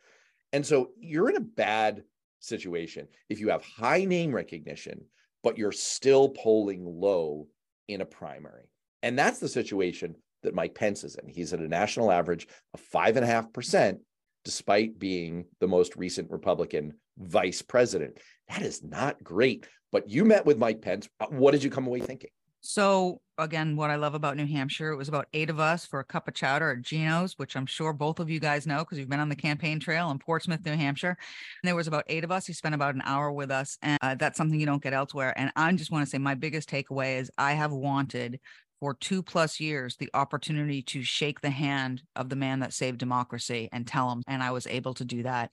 And 0.52 0.64
so 0.64 0.90
you're 0.98 1.30
in 1.30 1.36
a 1.36 1.40
bad 1.40 2.04
situation 2.40 3.06
if 3.28 3.38
you 3.38 3.48
have 3.50 3.62
high 3.62 4.04
name 4.04 4.34
recognition, 4.34 5.04
but 5.42 5.58
you're 5.58 5.72
still 5.72 6.28
polling 6.30 6.84
low 6.84 7.48
in 7.88 8.00
a 8.00 8.06
primary. 8.06 8.68
And 9.02 9.18
that's 9.18 9.38
the 9.38 9.48
situation 9.48 10.14
that 10.42 10.54
Mike 10.54 10.74
Pence 10.74 11.04
is 11.04 11.16
in. 11.16 11.28
He's 11.28 11.52
at 11.52 11.60
a 11.60 11.68
national 11.68 12.10
average 12.10 12.46
of 12.74 12.80
five 12.80 13.16
and 13.16 13.24
a 13.24 13.28
half 13.28 13.52
percent, 13.52 14.00
despite 14.44 14.98
being 14.98 15.46
the 15.60 15.68
most 15.68 15.96
recent 15.96 16.30
Republican 16.30 16.94
vice 17.18 17.62
president. 17.62 18.18
That 18.48 18.62
is 18.62 18.82
not 18.82 19.22
great. 19.22 19.66
But 19.90 20.08
you 20.08 20.24
met 20.24 20.46
with 20.46 20.58
Mike 20.58 20.80
Pence. 20.80 21.08
Uh, 21.20 21.26
what 21.26 21.52
did 21.52 21.62
you 21.62 21.70
come 21.70 21.86
away 21.86 22.00
thinking? 22.00 22.30
So 22.64 23.20
again, 23.38 23.74
what 23.74 23.90
I 23.90 23.96
love 23.96 24.14
about 24.14 24.36
New 24.36 24.46
Hampshire, 24.46 24.92
it 24.92 24.96
was 24.96 25.08
about 25.08 25.26
eight 25.32 25.50
of 25.50 25.58
us 25.58 25.84
for 25.84 25.98
a 25.98 26.04
cup 26.04 26.28
of 26.28 26.34
chowder 26.34 26.70
at 26.70 26.82
Geno's, 26.82 27.36
which 27.36 27.56
I'm 27.56 27.66
sure 27.66 27.92
both 27.92 28.20
of 28.20 28.30
you 28.30 28.38
guys 28.38 28.68
know 28.68 28.78
because 28.78 28.98
you've 28.98 29.08
been 29.08 29.18
on 29.18 29.28
the 29.28 29.34
campaign 29.34 29.80
trail 29.80 30.12
in 30.12 30.20
Portsmouth, 30.20 30.64
New 30.64 30.76
Hampshire. 30.76 31.16
And 31.62 31.68
there 31.68 31.74
was 31.74 31.88
about 31.88 32.04
eight 32.06 32.22
of 32.22 32.30
us. 32.30 32.46
He 32.46 32.52
spent 32.52 32.76
about 32.76 32.94
an 32.94 33.02
hour 33.04 33.32
with 33.32 33.50
us, 33.50 33.78
and 33.82 33.98
uh, 34.00 34.14
that's 34.14 34.36
something 34.36 34.60
you 34.60 34.66
don't 34.66 34.82
get 34.82 34.92
elsewhere. 34.92 35.36
And 35.36 35.50
I 35.56 35.72
just 35.72 35.90
want 35.90 36.04
to 36.04 36.10
say 36.10 36.18
my 36.18 36.36
biggest 36.36 36.70
takeaway 36.70 37.18
is 37.18 37.32
I 37.36 37.54
have 37.54 37.72
wanted 37.72 38.38
for 38.82 38.94
two 38.94 39.22
plus 39.22 39.60
years 39.60 39.94
the 39.94 40.10
opportunity 40.12 40.82
to 40.82 41.04
shake 41.04 41.40
the 41.40 41.50
hand 41.50 42.02
of 42.16 42.28
the 42.28 42.34
man 42.34 42.58
that 42.58 42.72
saved 42.72 42.98
democracy 42.98 43.68
and 43.70 43.86
tell 43.86 44.10
him. 44.10 44.24
And 44.26 44.42
I 44.42 44.50
was 44.50 44.66
able 44.66 44.92
to 44.94 45.04
do 45.04 45.22
that. 45.22 45.50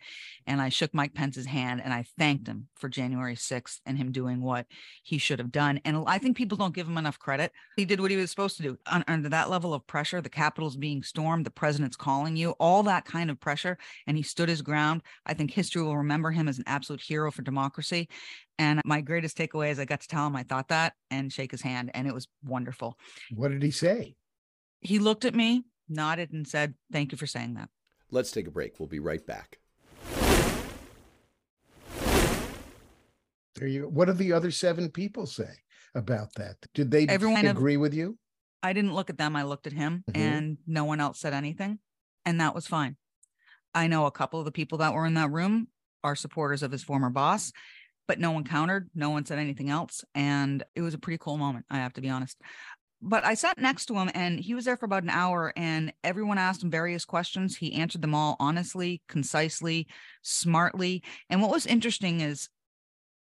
And 0.47 0.59
I 0.59 0.69
shook 0.69 0.95
Mike 0.95 1.13
Pence's 1.13 1.45
hand 1.45 1.79
and 1.83 1.93
I 1.93 2.05
thanked 2.17 2.47
him 2.47 2.69
for 2.73 2.89
January 2.89 3.35
6th 3.35 3.81
and 3.85 3.99
him 3.99 4.11
doing 4.11 4.41
what 4.41 4.65
he 5.03 5.19
should 5.19 5.37
have 5.37 5.51
done. 5.51 5.79
And 5.85 6.05
I 6.07 6.17
think 6.17 6.37
people 6.37 6.57
don't 6.57 6.73
give 6.73 6.87
him 6.87 6.97
enough 6.97 7.19
credit. 7.19 7.51
He 7.75 7.85
did 7.85 8.01
what 8.01 8.09
he 8.09 8.17
was 8.17 8.31
supposed 8.31 8.57
to 8.57 8.63
do. 8.63 8.79
under 8.87 9.29
that 9.29 9.51
level 9.51 9.75
of 9.75 9.85
pressure, 9.85 10.21
the 10.21 10.29
Capitol's 10.29 10.75
being 10.75 11.03
stormed, 11.03 11.45
the 11.45 11.51
president's 11.51 11.95
calling 11.95 12.35
you, 12.35 12.55
all 12.59 12.81
that 12.81 13.05
kind 13.05 13.29
of 13.29 13.39
pressure. 13.39 13.77
And 14.07 14.17
he 14.17 14.23
stood 14.23 14.49
his 14.49 14.63
ground. 14.63 15.03
I 15.27 15.35
think 15.35 15.51
history 15.51 15.83
will 15.83 15.97
remember 15.97 16.31
him 16.31 16.47
as 16.47 16.57
an 16.57 16.63
absolute 16.65 17.01
hero 17.01 17.29
for 17.29 17.43
democracy. 17.43 18.09
And 18.59 18.81
my 18.83 18.99
greatest 18.99 19.37
takeaway 19.37 19.71
is 19.71 19.79
I 19.79 19.85
got 19.85 20.01
to 20.01 20.07
tell 20.07 20.27
him 20.27 20.35
I 20.35 20.43
thought 20.43 20.67
that 20.67 20.93
and 21.09 21.31
shake 21.31 21.51
his 21.51 21.61
hand, 21.61 21.91
and 21.93 22.05
it 22.05 22.13
was 22.13 22.27
wonderful. 22.45 22.99
What 23.33 23.51
did 23.51 23.63
he 23.63 23.71
say? 23.71 24.15
He 24.81 24.99
looked 24.99 25.23
at 25.23 25.33
me, 25.33 25.63
nodded, 25.87 26.33
and 26.33 26.45
said, 26.45 26.75
Thank 26.91 27.13
you 27.13 27.17
for 27.17 27.25
saying 27.25 27.53
that. 27.53 27.69
Let's 28.11 28.31
take 28.31 28.47
a 28.47 28.51
break. 28.51 28.77
We'll 28.77 28.87
be 28.87 28.99
right 28.99 29.25
back. 29.25 29.59
There 33.55 33.67
you 33.67 33.83
go. 33.83 33.87
What 33.87 34.05
did 34.05 34.17
the 34.17 34.33
other 34.33 34.51
seven 34.51 34.89
people 34.89 35.25
say 35.25 35.51
about 35.95 36.33
that? 36.35 36.57
Did 36.73 36.91
they 36.91 37.07
Everyone 37.07 37.45
agree 37.45 37.75
of, 37.75 37.81
with 37.81 37.93
you? 37.93 38.17
I 38.61 38.73
didn't 38.73 38.93
look 38.93 39.09
at 39.09 39.17
them. 39.17 39.37
I 39.37 39.43
looked 39.43 39.67
at 39.67 39.73
him, 39.73 40.03
mm-hmm. 40.09 40.21
and 40.21 40.57
no 40.67 40.83
one 40.83 40.99
else 40.99 41.19
said 41.19 41.33
anything. 41.33 41.79
And 42.25 42.41
that 42.41 42.53
was 42.53 42.67
fine. 42.67 42.97
I 43.73 43.87
know 43.87 44.05
a 44.05 44.11
couple 44.11 44.39
of 44.39 44.45
the 44.45 44.51
people 44.51 44.79
that 44.79 44.93
were 44.93 45.05
in 45.05 45.13
that 45.13 45.31
room 45.31 45.69
are 46.03 46.15
supporters 46.15 46.63
of 46.63 46.71
his 46.71 46.83
former 46.83 47.09
boss 47.09 47.53
but 48.09 48.19
no 48.19 48.31
one 48.31 48.43
countered. 48.43 48.89
No 48.95 49.11
one 49.11 49.23
said 49.23 49.37
anything 49.37 49.69
else. 49.69 50.03
And 50.15 50.63
it 50.73 50.81
was 50.81 50.95
a 50.95 50.97
pretty 50.97 51.19
cool 51.19 51.37
moment, 51.37 51.67
I 51.69 51.77
have 51.77 51.93
to 51.93 52.01
be 52.01 52.09
honest. 52.09 52.41
But 53.03 53.23
I 53.23 53.35
sat 53.35 53.59
next 53.59 53.85
to 53.85 53.93
him 53.93 54.09
and 54.15 54.39
he 54.39 54.55
was 54.55 54.65
there 54.65 54.75
for 54.75 54.87
about 54.87 55.03
an 55.03 55.11
hour 55.11 55.53
and 55.55 55.93
everyone 56.03 56.39
asked 56.39 56.63
him 56.63 56.71
various 56.71 57.05
questions. 57.05 57.55
He 57.55 57.75
answered 57.75 58.01
them 58.01 58.15
all 58.15 58.35
honestly, 58.39 59.03
concisely, 59.07 59.87
smartly. 60.23 61.03
And 61.29 61.39
what 61.39 61.51
was 61.51 61.67
interesting 61.67 62.21
is 62.21 62.49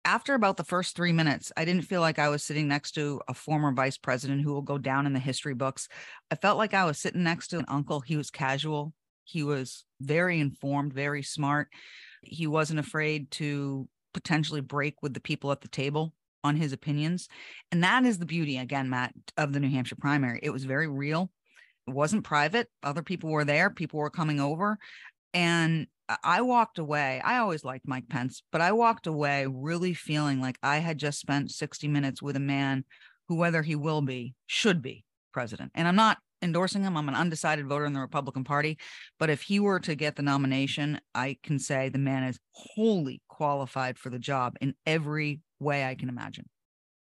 after 0.06 0.32
about 0.32 0.56
the 0.56 0.64
first 0.64 0.96
three 0.96 1.12
minutes, 1.12 1.52
I 1.54 1.66
didn't 1.66 1.82
feel 1.82 2.00
like 2.00 2.18
I 2.18 2.30
was 2.30 2.42
sitting 2.42 2.66
next 2.66 2.92
to 2.92 3.20
a 3.28 3.34
former 3.34 3.72
vice 3.74 3.98
president 3.98 4.40
who 4.40 4.54
will 4.54 4.62
go 4.62 4.78
down 4.78 5.04
in 5.04 5.12
the 5.12 5.18
history 5.18 5.54
books. 5.54 5.86
I 6.30 6.36
felt 6.36 6.56
like 6.56 6.72
I 6.72 6.86
was 6.86 6.96
sitting 6.96 7.24
next 7.24 7.48
to 7.48 7.58
an 7.58 7.66
uncle. 7.68 8.00
He 8.00 8.16
was 8.16 8.30
casual, 8.30 8.94
he 9.24 9.42
was 9.42 9.84
very 10.00 10.40
informed, 10.40 10.94
very 10.94 11.22
smart. 11.22 11.68
He 12.22 12.46
wasn't 12.46 12.80
afraid 12.80 13.30
to 13.32 13.86
potentially 14.14 14.60
break 14.60 15.02
with 15.02 15.14
the 15.14 15.20
people 15.20 15.52
at 15.52 15.60
the 15.60 15.68
table 15.68 16.14
on 16.44 16.56
his 16.56 16.72
opinions. 16.72 17.28
And 17.72 17.82
that 17.82 18.04
is 18.04 18.18
the 18.18 18.26
beauty, 18.26 18.58
again, 18.58 18.88
Matt, 18.88 19.12
of 19.36 19.52
the 19.52 19.60
New 19.60 19.70
Hampshire 19.70 19.96
primary. 19.96 20.40
It 20.42 20.50
was 20.50 20.64
very 20.64 20.88
real. 20.88 21.30
It 21.86 21.94
wasn't 21.94 22.24
private. 22.24 22.68
Other 22.82 23.02
people 23.02 23.30
were 23.30 23.44
there, 23.44 23.70
people 23.70 23.98
were 23.98 24.10
coming 24.10 24.40
over. 24.40 24.78
And 25.34 25.86
I 26.24 26.40
walked 26.40 26.78
away. 26.78 27.20
I 27.22 27.38
always 27.38 27.64
liked 27.64 27.86
Mike 27.86 28.08
Pence, 28.08 28.42
but 28.50 28.60
I 28.60 28.72
walked 28.72 29.06
away 29.06 29.46
really 29.46 29.92
feeling 29.92 30.40
like 30.40 30.58
I 30.62 30.78
had 30.78 30.98
just 30.98 31.20
spent 31.20 31.50
60 31.50 31.86
minutes 31.88 32.22
with 32.22 32.36
a 32.36 32.40
man 32.40 32.84
who, 33.28 33.36
whether 33.36 33.62
he 33.62 33.74
will 33.74 34.00
be, 34.00 34.34
should 34.46 34.80
be 34.80 35.04
president. 35.32 35.70
And 35.74 35.86
I'm 35.86 35.96
not 35.96 36.18
endorsing 36.40 36.82
him. 36.82 36.96
I'm 36.96 37.08
an 37.08 37.14
undecided 37.14 37.66
voter 37.66 37.84
in 37.84 37.92
the 37.92 38.00
Republican 38.00 38.44
Party. 38.44 38.78
But 39.18 39.28
if 39.28 39.42
he 39.42 39.60
were 39.60 39.80
to 39.80 39.94
get 39.94 40.16
the 40.16 40.22
nomination, 40.22 41.00
I 41.14 41.36
can 41.42 41.58
say 41.58 41.88
the 41.88 41.98
man 41.98 42.24
is 42.24 42.38
wholly 42.52 43.20
qualified 43.38 43.96
for 43.96 44.10
the 44.10 44.18
job 44.18 44.56
in 44.60 44.74
every 44.84 45.40
way 45.60 45.84
I 45.84 45.94
can 45.94 46.08
imagine. 46.08 46.44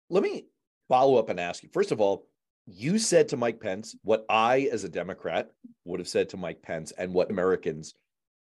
Let 0.10 0.24
me 0.24 0.44
follow 0.90 1.16
up 1.16 1.30
and 1.30 1.40
ask 1.40 1.64
you 1.64 1.70
first 1.72 1.94
of 1.94 2.02
all, 2.02 2.28
you 2.66 3.00
said 3.00 3.30
to 3.30 3.38
Mike 3.38 3.62
Pence 3.62 3.96
what 4.04 4.26
I, 4.30 4.68
as 4.74 4.84
a 4.84 4.90
Democrat, 4.90 5.52
would 5.86 6.02
have 6.02 6.10
said 6.10 6.28
to 6.30 6.38
Mike 6.38 6.62
Pence 6.62 6.92
and 6.98 7.14
what 7.14 7.32
Americans 7.32 7.94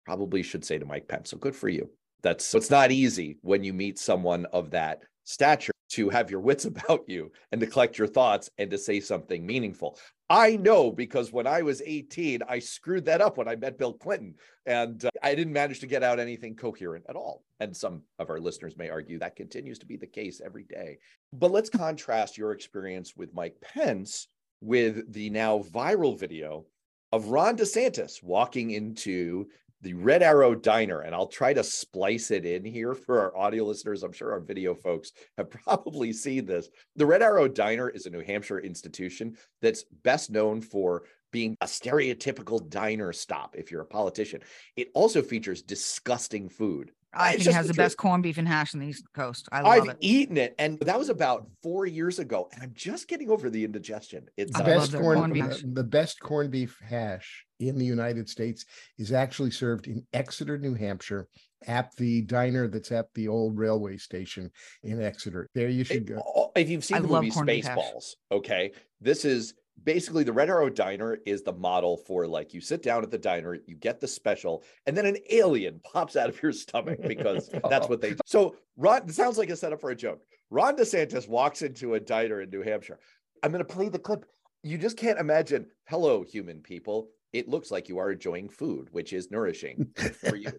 probably 0.05 0.43
should 0.43 0.65
say 0.65 0.79
to 0.79 0.85
Mike 0.85 1.07
Pence. 1.07 1.31
So 1.31 1.37
good 1.37 1.55
for 1.55 1.69
you. 1.69 1.89
That's 2.25 2.53
it's 2.57 2.71
not 2.71 2.91
easy 2.91 3.39
when 3.43 3.63
you 3.63 3.73
meet 3.73 4.01
someone 4.01 4.47
of 4.47 4.73
that 4.73 5.03
stature 5.23 5.73
to 5.91 6.09
have 6.09 6.29
your 6.29 6.41
wits 6.41 6.65
about 6.73 7.05
you 7.07 7.31
and 7.53 7.61
to 7.61 7.69
collect 7.69 7.99
your 7.99 8.09
thoughts 8.09 8.51
and 8.59 8.69
to 8.73 8.79
say 8.79 8.99
something 8.99 9.47
meaningful. 9.47 9.97
I 10.31 10.55
know 10.55 10.93
because 10.93 11.33
when 11.33 11.49
I 11.49 11.63
was 11.63 11.83
18, 11.85 12.43
I 12.49 12.61
screwed 12.61 13.05
that 13.07 13.21
up 13.21 13.37
when 13.37 13.49
I 13.49 13.57
met 13.57 13.77
Bill 13.77 13.93
Clinton 13.93 14.37
and 14.65 15.05
uh, 15.05 15.11
I 15.25 15.35
didn't 15.35 15.53
manage 15.53 15.81
to 15.81 15.89
get 15.89 16.05
out 16.05 16.21
anything 16.21 16.55
coherent 16.55 17.05
at 17.09 17.17
all. 17.17 17.43
And 17.59 17.77
some 17.77 18.03
of 18.21 18.31
our 18.31 18.39
listeners 18.39 18.77
may 18.77 18.91
argue 18.91 19.19
that 19.19 19.35
continues 19.35 19.81
to 19.81 19.87
be 19.87 19.97
the 19.97 20.07
case 20.07 20.41
every 20.43 20.63
day. 20.63 20.99
But 21.33 21.51
let's 21.51 21.69
contrast 21.69 22.39
your 22.39 22.53
experience 22.53 23.17
with 23.17 23.35
Mike 23.35 23.57
Pence 23.61 24.29
with 24.61 25.13
the 25.13 25.31
now 25.31 25.59
viral 25.59 26.17
video 26.17 26.65
of 27.11 27.27
Ron 27.27 27.57
DeSantis 27.57 28.23
walking 28.23 28.71
into 28.71 29.49
the 29.83 29.95
Red 29.95 30.23
Arrow 30.23 30.55
Diner, 30.55 31.01
and 31.01 31.15
I'll 31.15 31.27
try 31.27 31.53
to 31.53 31.65
splice 31.65 32.31
it 32.31 32.45
in 32.45 32.65
here 32.65 32.95
for 32.95 33.21
our 33.21 33.37
audio 33.37 33.65
listeners. 33.65 34.03
I'm 34.03 34.13
sure 34.13 34.33
our 34.33 34.41
video 34.41 34.75
folks 34.75 35.13
have 35.39 35.51
probably 35.65 36.13
seen 36.13 36.45
this. 36.45 36.69
The 36.97 37.07
Red 37.07 37.23
Arrow 37.23 37.49
Diner 37.49 37.89
is 37.89 38.07
a 38.07 38.11
New 38.11 38.21
Hampshire 38.21 38.61
institution 38.61 39.37
that's 39.63 39.85
best 40.03 40.31
known 40.31 40.61
for 40.61 41.05
being 41.33 41.57
a 41.61 41.67
stereotypical 41.67 42.69
diner 42.69 43.13
stop 43.13 43.55
if 43.57 43.71
you're 43.71 43.83
a 43.83 43.87
politician. 43.87 44.41
It 44.77 44.89
also 44.95 45.23
features 45.23 45.63
disgusting 45.63 46.49
food. 46.49 46.93
I 47.13 47.33
think 47.33 47.47
it 47.47 47.55
has 47.55 47.67
the, 47.67 47.73
the 47.73 47.77
best 47.77 47.97
corned 47.97 48.23
beef 48.23 48.39
and 48.39 48.47
hash 48.47 48.75
on 48.75 48.81
the 48.81 48.87
East 48.87 49.05
Coast. 49.15 49.49
I 49.51 49.63
love 49.63 49.83
I've 49.83 49.89
it. 49.89 49.97
eaten 50.01 50.37
it, 50.37 50.55
and 50.59 50.79
that 50.81 50.99
was 50.99 51.09
about 51.09 51.47
four 51.63 51.87
years 51.87 52.19
ago, 52.19 52.49
and 52.53 52.63
I'm 52.63 52.73
just 52.75 53.09
getting 53.09 53.31
over 53.31 53.51
the 53.51 53.65
indigestion. 53.65 54.27
It's 54.37 54.57
the 54.57 54.63
uh, 54.63 54.67
best 54.67 54.93
corn, 54.93 55.19
corned 55.19 55.35
beef. 55.35 55.63
The 55.65 55.85
best 55.85 56.21
corned 56.21 56.51
beef 56.51 56.79
hash 56.87 57.45
in 57.59 57.79
the 57.79 57.85
United 57.85 58.29
States 58.29 58.65
is 58.99 59.13
actually 59.13 59.51
served 59.51 59.87
in 59.87 60.07
Exeter, 60.13 60.57
New 60.57 60.75
Hampshire, 60.75 61.27
at 61.67 61.95
the 61.97 62.23
diner 62.23 62.69
that's 62.69 62.93
at 62.93 63.13
the 63.15 63.29
old 63.29 63.59
railway 63.59 63.97
station 63.97 64.51
in 64.83 65.03
Exeter. 65.03 65.49
There 65.55 65.69
you 65.69 65.85
should 65.85 66.07
go. 66.07 66.51
If 66.55 66.69
you've 66.69 66.85
seen 66.85 66.99
I 66.99 67.01
the 67.01 67.09
movie 67.09 67.31
Spaceballs, 67.31 68.15
okay, 68.31 68.73
this 69.01 69.25
is 69.25 69.55
basically 69.85 70.25
the 70.25 70.33
Red 70.33 70.51
Arrow 70.51 70.69
Diner 70.69 71.19
is 71.27 71.43
the 71.43 71.53
model 71.53 71.97
for 71.97 72.27
like 72.27 72.55
you 72.55 72.61
sit 72.61 72.83
down 72.83 73.03
at 73.03 73.11
the 73.11 73.19
diner, 73.19 73.59
you 73.67 73.77
get 73.77 74.01
the 74.01 74.09
special, 74.09 74.63
and 74.87 74.97
then 74.97 75.07
an 75.07 75.17
alien 75.31 75.81
pops 75.85 76.17
out 76.17 76.29
of 76.29 76.43
your 76.43 76.53
stomach 76.53 77.01
because 77.07 77.49
that's 77.69 77.87
oh. 77.87 77.89
what 77.89 78.01
they 78.01 78.11
do. 78.11 78.21
So 78.27 78.57
Ron 78.77 79.09
it 79.09 79.15
sounds 79.15 79.39
like 79.39 79.51
a 79.51 79.57
setup 79.57 79.81
for 79.81 79.91
a 79.91 79.97
joke. 79.97 80.23
Ron 80.51 80.77
DeSantis 80.77 81.29
walks 81.29 81.63
into 81.63 81.95
a 81.95 82.01
diner 82.01 82.43
in 82.43 82.51
New 82.51 82.63
Hampshire. 82.63 82.99
I'm 83.43 83.53
going 83.53 83.65
to 83.65 83.75
play 83.75 83.89
the 83.89 83.99
clip. 83.99 84.27
You 84.63 84.77
just 84.77 84.97
can't 84.97 85.19
imagine. 85.19 85.67
Hello, 85.87 86.23
human 86.23 86.61
people 86.61 87.09
it 87.33 87.49
looks 87.49 87.71
like 87.71 87.89
you 87.89 87.99
are 87.99 88.11
enjoying 88.11 88.49
food, 88.49 88.89
which 88.93 89.13
is 89.13 89.31
nourishing 89.31 89.87
for 90.13 90.35
you. 90.37 90.51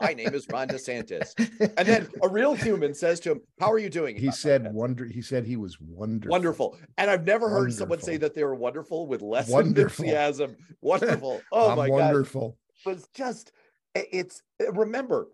My 0.00 0.14
name 0.14 0.34
is 0.34 0.46
Ron 0.48 0.68
DeSantis. 0.68 1.32
And 1.76 1.86
then 1.86 2.08
a 2.22 2.28
real 2.28 2.54
human 2.54 2.92
says 2.94 3.20
to 3.20 3.32
him, 3.32 3.40
How 3.60 3.70
are 3.70 3.78
you 3.78 3.88
doing? 3.88 4.16
He 4.16 4.30
said 4.32 4.72
wonder 4.74 5.04
he 5.04 5.22
said 5.22 5.46
he 5.46 5.56
was 5.56 5.78
wonderful. 5.80 6.30
Wonderful. 6.32 6.78
And 6.96 7.10
I've 7.10 7.24
never 7.24 7.46
wonderful. 7.46 7.62
heard 7.64 7.72
someone 7.74 8.00
say 8.00 8.16
that 8.16 8.34
they 8.34 8.42
were 8.44 8.54
wonderful 8.56 9.06
with 9.06 9.22
less 9.22 9.48
wonderful. 9.48 10.04
enthusiasm. 10.04 10.56
Wonderful. 10.80 11.40
Oh 11.52 11.70
I'm 11.70 11.76
my 11.78 11.88
wonderful. 11.88 12.48
god. 12.50 12.56
But 12.84 12.90
it's 12.98 13.08
just 13.14 13.52
it's 13.94 14.42
remember, 14.72 15.28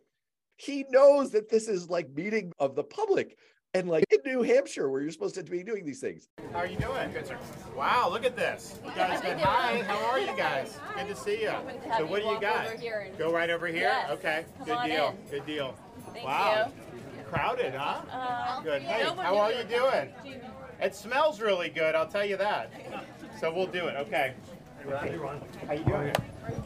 he 0.56 0.84
knows 0.90 1.30
that 1.32 1.48
this 1.50 1.68
is 1.68 1.88
like 1.90 2.10
meeting 2.14 2.52
of 2.58 2.74
the 2.76 2.84
public 2.84 3.36
and 3.74 3.88
like 3.88 4.04
in 4.10 4.18
New 4.24 4.42
Hampshire, 4.42 4.88
where 4.88 5.02
you're 5.02 5.10
supposed 5.10 5.34
to 5.34 5.42
be 5.42 5.62
doing 5.62 5.84
these 5.84 6.00
things. 6.00 6.28
How 6.52 6.60
are 6.60 6.66
you 6.66 6.78
doing? 6.78 7.12
Good, 7.12 7.26
sir. 7.26 7.36
Wow, 7.76 8.08
look 8.10 8.24
at 8.24 8.36
this. 8.36 8.78
You 8.84 8.92
guys 8.94 9.20
said 9.20 9.40
hi. 9.40 9.82
How 9.82 9.98
are 10.06 10.20
you 10.20 10.34
guys? 10.36 10.78
Good 10.96 11.08
to 11.08 11.16
see 11.16 11.42
you. 11.42 11.52
So 11.98 12.06
what 12.06 12.22
do 12.22 12.28
you 12.28 12.40
got? 12.40 12.68
Go 13.18 13.32
right 13.32 13.50
over 13.50 13.66
here. 13.66 13.80
Yes. 13.80 14.10
Okay. 14.12 14.44
Come 14.58 14.66
Good 14.66 14.88
deal. 14.88 15.08
In. 15.08 15.30
Good 15.30 15.46
deal. 15.46 15.74
Thank 16.12 16.24
wow. 16.24 16.70
You. 16.72 17.24
Crowded, 17.24 17.74
huh? 17.74 18.02
Uh, 18.12 18.60
Good. 18.62 18.82
Hey, 18.82 19.02
how 19.02 19.36
are 19.38 19.52
you 19.52 19.64
doing? 19.64 20.08
It 20.80 20.94
smells 20.94 21.40
really 21.40 21.68
good, 21.68 21.94
I'll 21.94 22.08
tell 22.08 22.24
you 22.24 22.36
that. 22.36 22.72
So 23.40 23.52
we'll 23.52 23.66
do 23.66 23.88
it, 23.88 23.96
okay. 23.96 24.32
Hey, 25.02 25.16
Ron. 25.16 25.42
How 25.66 25.72
you 25.72 25.84
doing? 25.84 26.14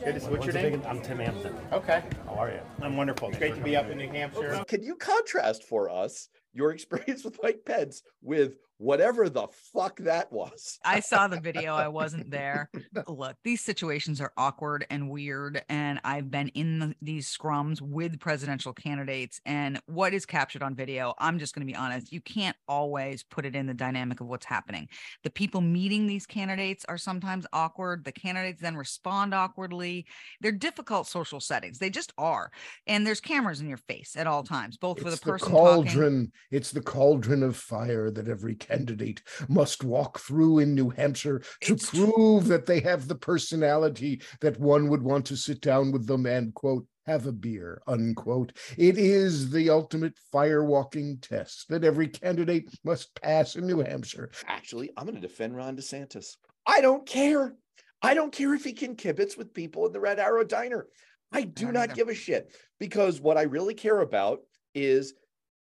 Good 0.04 0.14
to 0.14 0.20
see. 0.20 0.26
What's 0.28 0.44
your 0.44 0.54
name? 0.54 0.82
I'm 0.86 1.00
Tim 1.00 1.18
Hampton. 1.18 1.56
Okay. 1.72 2.02
How 2.26 2.34
are 2.34 2.50
you? 2.50 2.60
I'm 2.82 2.94
wonderful. 2.94 3.30
It's 3.30 3.38
great 3.38 3.54
to 3.54 3.60
be 3.62 3.74
up 3.74 3.88
in 3.88 3.96
New 3.96 4.08
Hampshire. 4.10 4.62
Can 4.68 4.82
you 4.82 4.94
contrast 4.96 5.64
for 5.64 5.88
us 5.88 6.28
your 6.52 6.70
experience 6.72 7.24
with 7.24 7.38
Mike 7.42 7.60
Pence 7.64 8.02
with 8.22 8.54
whatever 8.78 9.28
the 9.28 9.48
fuck 9.72 9.98
that 10.00 10.32
was. 10.32 10.78
I 10.84 11.00
saw 11.00 11.28
the 11.28 11.40
video. 11.48 11.74
I 11.74 11.88
wasn't 11.88 12.30
there. 12.30 12.70
Look, 13.06 13.36
these 13.44 13.60
situations 13.60 14.20
are 14.20 14.32
awkward 14.36 14.86
and 14.90 15.10
weird. 15.10 15.62
And 15.68 16.00
I've 16.04 16.30
been 16.30 16.48
in 16.48 16.78
the, 16.78 16.94
these 17.02 17.36
scrums 17.36 17.80
with 17.80 18.18
presidential 18.20 18.72
candidates. 18.72 19.40
And 19.44 19.80
what 19.86 20.14
is 20.14 20.24
captured 20.26 20.62
on 20.62 20.74
video, 20.74 21.14
I'm 21.18 21.38
just 21.38 21.54
going 21.54 21.66
to 21.66 21.70
be 21.72 21.76
honest, 21.76 22.12
you 22.12 22.20
can't 22.20 22.56
always 22.68 23.22
put 23.22 23.44
it 23.44 23.54
in 23.54 23.66
the 23.66 23.74
dynamic 23.74 24.20
of 24.20 24.28
what's 24.28 24.46
happening. 24.46 24.88
The 25.24 25.30
people 25.30 25.60
meeting 25.60 26.06
these 26.06 26.26
candidates 26.26 26.84
are 26.88 26.98
sometimes 26.98 27.46
awkward. 27.52 28.04
The 28.04 28.12
candidates 28.12 28.60
then 28.62 28.76
respond 28.76 29.34
awkwardly. 29.34 30.06
They're 30.40 30.52
difficult 30.52 31.06
social 31.06 31.40
settings. 31.40 31.78
They 31.78 31.90
just 31.90 32.12
are. 32.16 32.50
And 32.86 33.06
there's 33.06 33.20
cameras 33.20 33.60
in 33.60 33.68
your 33.68 33.78
face 33.78 34.16
at 34.16 34.26
all 34.26 34.44
times, 34.44 34.76
both 34.76 34.98
for 34.98 35.04
the 35.04 35.12
It's 35.12 35.20
person 35.20 35.50
cauldron. 35.50 35.94
talking. 35.94 36.32
It's 36.50 36.70
the 36.70 36.80
cauldron 36.80 37.42
of 37.42 37.56
fire 37.56 38.10
that 38.10 38.28
every 38.28 38.54
candidate 38.68 39.22
must 39.48 39.84
walk 39.84 40.18
through 40.18 40.58
in 40.58 40.74
New 40.74 40.90
Hampshire 40.90 41.42
to 41.62 41.74
It's 41.74 41.90
prove 41.90 42.46
that 42.48 42.66
they 42.66 42.80
have 42.80 43.08
the 43.08 43.14
personality 43.14 44.20
that 44.40 44.58
one 44.60 44.88
would 44.88 45.02
want 45.02 45.26
to 45.26 45.36
sit 45.36 45.60
down 45.60 45.92
with 45.92 46.06
them 46.06 46.26
and 46.26 46.54
quote 46.54 46.86
have 47.06 47.26
a 47.26 47.32
beer 47.32 47.80
unquote 47.86 48.52
it 48.76 48.98
is 48.98 49.50
the 49.50 49.70
ultimate 49.70 50.12
fire 50.30 50.62
walking 50.62 51.16
test 51.22 51.64
that 51.70 51.82
every 51.82 52.06
candidate 52.06 52.68
must 52.84 53.14
pass 53.22 53.56
in 53.56 53.66
new 53.66 53.78
hampshire 53.80 54.30
Actually, 54.46 54.90
I'm 54.96 55.06
going 55.06 55.14
to 55.14 55.20
defend 55.20 55.56
Ron 55.56 55.76
DeSantis. 55.76 56.36
I 56.66 56.80
don't 56.80 57.06
care. 57.06 57.54
I 58.02 58.14
don't 58.14 58.32
care 58.32 58.54
if 58.54 58.64
he 58.64 58.72
can 58.72 58.94
kibitz 58.94 59.38
with 59.38 59.54
people 59.54 59.86
in 59.86 59.92
the 59.92 60.00
Red 60.00 60.18
Arrow 60.18 60.44
Diner. 60.44 60.86
I 61.32 61.42
do 61.42 61.72
not 61.72 61.94
give 61.94 62.08
a 62.08 62.14
shit 62.14 62.54
because 62.78 63.20
what 63.20 63.36
I 63.38 63.42
really 63.42 63.74
care 63.74 64.00
about 64.00 64.40
is 64.74 65.14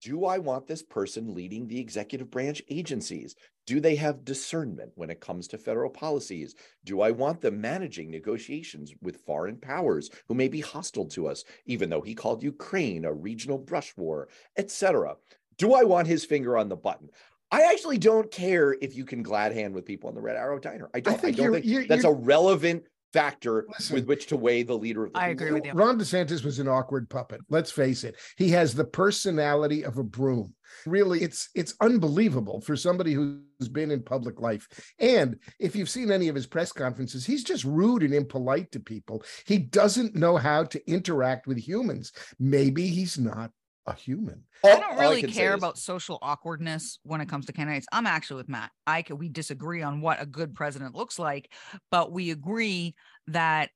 do 0.02 0.26
I 0.26 0.40
want 0.40 0.68
this 0.68 0.82
person 0.82 1.36
leading 1.36 1.68
the 1.68 1.80
executive 1.80 2.32
branch 2.32 2.62
agencies? 2.70 3.36
Do 3.68 3.80
they 3.80 3.96
have 3.96 4.26
discernment 4.26 4.92
when 4.96 5.12
it 5.12 5.22
comes 5.22 5.48
to 5.50 5.60
federal 5.60 5.92
policies? 5.92 6.56
Do 6.84 7.02
I 7.02 7.12
want 7.12 7.42
them 7.42 7.62
managing 7.62 8.10
negotiations 8.10 8.94
with 9.02 9.22
foreign 9.26 9.58
powers 9.58 10.10
who 10.28 10.34
may 10.34 10.48
be 10.48 10.60
hostile 10.60 11.06
to 11.10 11.28
us, 11.28 11.44
even 11.66 11.90
though 11.90 12.02
he 12.02 12.16
called 12.16 12.42
Ukraine 12.42 13.06
a 13.06 13.14
regional 13.14 13.60
brush 13.60 13.96
war, 13.96 14.28
etc.? 14.58 15.18
Do 15.58 15.76
I 15.76 15.84
want 15.84 16.08
his 16.08 16.26
finger 16.26 16.58
on 16.58 16.70
the 16.70 16.76
button? 16.76 17.10
I 17.52 17.64
actually 17.64 17.98
don't 17.98 18.32
care 18.32 18.76
if 18.82 18.96
you 18.96 19.06
can 19.06 19.22
glad 19.22 19.52
hand 19.52 19.76
with 19.76 19.86
people 19.86 20.10
in 20.10 20.16
the 20.16 20.22
Red 20.22 20.38
Arrow 20.38 20.58
Diner. 20.58 20.90
I 20.94 21.02
don't. 21.02 21.14
I, 21.14 21.18
think 21.18 21.38
don't 21.38 21.62
think 21.62 21.88
that's 21.88 22.06
a 22.06 22.12
relevant 22.12 22.86
factor 23.14 23.66
Listen. 23.70 23.96
with 23.96 24.06
which 24.06 24.28
to 24.28 24.38
weigh 24.38 24.64
the 24.64 24.78
leader 24.78 25.06
of 25.06 25.14
the 25.14 25.20
I 25.20 25.30
people. 25.30 25.48
agree 25.48 25.60
with 25.60 25.66
you. 25.66 25.74
Ron 25.74 26.00
DeSantis 26.00 26.44
was 26.44 26.60
an 26.60 26.68
awkward 26.68 27.10
puppet. 27.10 27.42
Let's 27.50 27.72
face 27.72 28.04
it. 28.04 28.16
He 28.38 28.50
has 28.50 28.74
the 28.74 28.86
personality 28.86 29.84
of 29.84 29.98
a 29.98 30.04
broom. 30.04 30.54
Really, 30.86 31.22
it's 31.22 31.50
it's 31.54 31.76
unbelievable 31.82 32.62
for 32.62 32.78
somebody 32.78 33.14
who's 33.14 33.68
been 33.70 33.92
in 33.92 34.04
public 34.04 34.40
life. 34.40 34.68
And 35.00 35.38
if 35.60 35.76
you've 35.76 35.90
seen 35.90 36.12
any 36.12 36.30
of 36.30 36.36
his 36.36 36.48
press 36.48 36.72
conferences, 36.72 37.26
he's 37.26 37.44
just 37.44 37.66
rude 37.66 38.04
and 38.04 38.14
impolite 38.14 38.72
to 38.72 38.80
people. 38.80 39.24
He 39.46 39.58
doesn't 39.58 40.16
know 40.16 40.38
how 40.38 40.64
to 40.64 40.90
interact 40.90 41.46
with 41.46 41.58
humans. 41.58 42.14
Maybe 42.40 42.88
he's 42.88 43.20
not 43.20 43.52
a 43.88 43.94
human. 43.96 44.44
I 44.64 44.80
don't 44.80 44.98
really 45.00 45.22
can 45.22 45.32
say 45.32 45.36
care 45.42 45.52
is- 45.56 45.58
about 45.58 45.78
social 45.78 46.20
awkwardness 46.22 47.00
when 47.04 47.22
it 47.22 47.28
comes 47.30 47.46
to 47.48 47.54
candidates. 47.54 47.88
I'm 47.92 48.06
actually 48.06 48.38
with 48.38 48.50
Matt. 48.50 48.72
I 48.86 49.02
can, 49.02 49.18
we 49.18 49.30
disagree 49.30 49.82
on 49.82 50.02
what 50.02 50.22
a 50.22 50.26
good 50.26 50.54
president 50.54 50.96
looks 50.96 51.18
like, 51.18 51.52
but 51.90 52.12
we 52.12 52.32
agree 52.32 52.96
that 53.28 53.70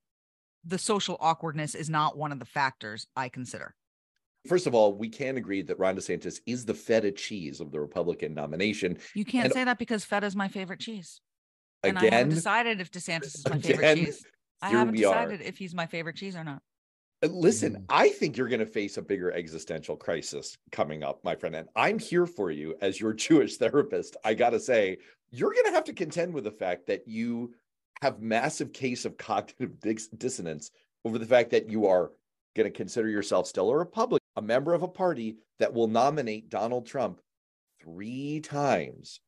the 0.63 0.77
social 0.77 1.17
awkwardness 1.19 1.75
is 1.75 1.89
not 1.89 2.17
one 2.17 2.31
of 2.31 2.39
the 2.39 2.45
factors 2.45 3.07
I 3.15 3.29
consider. 3.29 3.75
First 4.47 4.67
of 4.67 4.75
all, 4.75 4.93
we 4.95 5.09
can 5.09 5.37
agree 5.37 5.63
that 5.63 5.79
Ron 5.79 5.95
DeSantis 5.95 6.39
is 6.45 6.65
the 6.65 6.73
feta 6.75 7.11
cheese 7.11 7.59
of 7.59 7.71
the 7.71 7.79
Republican 7.79 8.35
nomination. 8.35 8.97
You 9.15 9.25
can't 9.25 9.45
And- 9.45 9.53
say 9.53 9.63
that 9.63 9.79
because 9.79 10.05
feta 10.05 10.25
is 10.27 10.35
my 10.35 10.47
favorite 10.47 10.79
cheese. 10.79 11.19
And 11.83 11.97
I 11.99 12.05
haven't 12.05 12.29
decided 12.29 12.79
if 12.81 12.91
DeSantis 12.91 13.35
is 13.35 13.47
my 13.49 13.59
favorite 13.59 13.95
cheese. 13.95 14.23
I 14.61 14.69
haven't 14.69 14.95
we 14.95 15.05
are. 15.05 15.13
decided 15.13 15.41
if 15.41 15.57
he's 15.57 15.73
my 15.75 15.85
favorite 15.87 16.15
cheese 16.15 16.35
or 16.35 16.43
not. 16.43 16.61
Uh, 17.23 17.27
Listen, 17.27 17.73
Mm. 17.75 17.85
I 17.89 18.09
think 18.09 18.37
you're 18.37 18.47
going 18.47 18.59
to 18.59 18.65
face 18.65 18.97
a 18.97 19.01
bigger 19.01 19.31
existential 19.31 19.95
crisis 19.95 20.57
coming 20.71 21.03
up, 21.03 21.23
my 21.23 21.35
friend. 21.35 21.55
And 21.55 21.69
I'm 21.75 21.99
here 21.99 22.25
for 22.25 22.51
you 22.51 22.75
as 22.81 22.99
your 22.99 23.13
Jewish 23.25 23.57
therapist. 23.57 24.17
I 24.23 24.33
got 24.33 24.51
to 24.51 24.59
say, 24.59 24.97
you're 25.31 25.53
going 25.53 25.65
to 25.65 25.71
have 25.71 25.85
to 25.85 25.93
contend 25.93 26.33
with 26.33 26.43
the 26.43 26.51
fact 26.51 26.87
that 26.87 27.07
you 27.07 27.53
have 28.01 28.21
massive 28.21 28.73
case 28.73 29.05
of 29.05 29.17
cognitive 29.17 29.79
dis- 29.81 30.07
dissonance 30.07 30.71
over 31.03 31.17
the 31.17 31.25
fact 31.25 31.51
that 31.51 31.69
you 31.69 31.87
are 31.87 32.11
going 32.55 32.65
to 32.71 32.75
consider 32.77 33.09
yourself 33.09 33.47
still 33.47 33.69
a 33.69 33.77
Republican, 33.77 34.25
a 34.35 34.41
member 34.41 34.73
of 34.73 34.83
a 34.83 34.87
party 34.87 35.37
that 35.59 35.73
will 35.73 35.87
nominate 35.87 36.49
Donald 36.49 36.85
Trump 36.85 37.21
three 37.81 38.39
times 38.39 39.19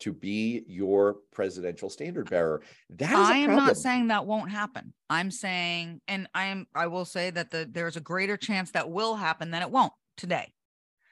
to 0.00 0.12
be 0.12 0.64
your 0.66 1.16
presidential 1.32 1.88
standard 1.88 2.28
bearer. 2.28 2.62
That 2.90 3.12
is 3.12 3.18
I 3.18 3.36
am 3.38 3.46
problem. 3.46 3.66
not 3.66 3.76
saying 3.76 4.08
that 4.08 4.26
won't 4.26 4.50
happen. 4.50 4.92
I'm 5.08 5.30
saying, 5.30 6.00
and 6.08 6.28
I 6.34 6.46
am, 6.46 6.66
I 6.74 6.86
will 6.88 7.04
say 7.04 7.30
that 7.30 7.50
the 7.50 7.68
there's 7.70 7.96
a 7.96 8.00
greater 8.00 8.36
chance 8.36 8.70
that 8.72 8.90
will 8.90 9.14
happen 9.14 9.50
than 9.50 9.62
it 9.62 9.70
won't 9.70 9.92
today. 10.16 10.52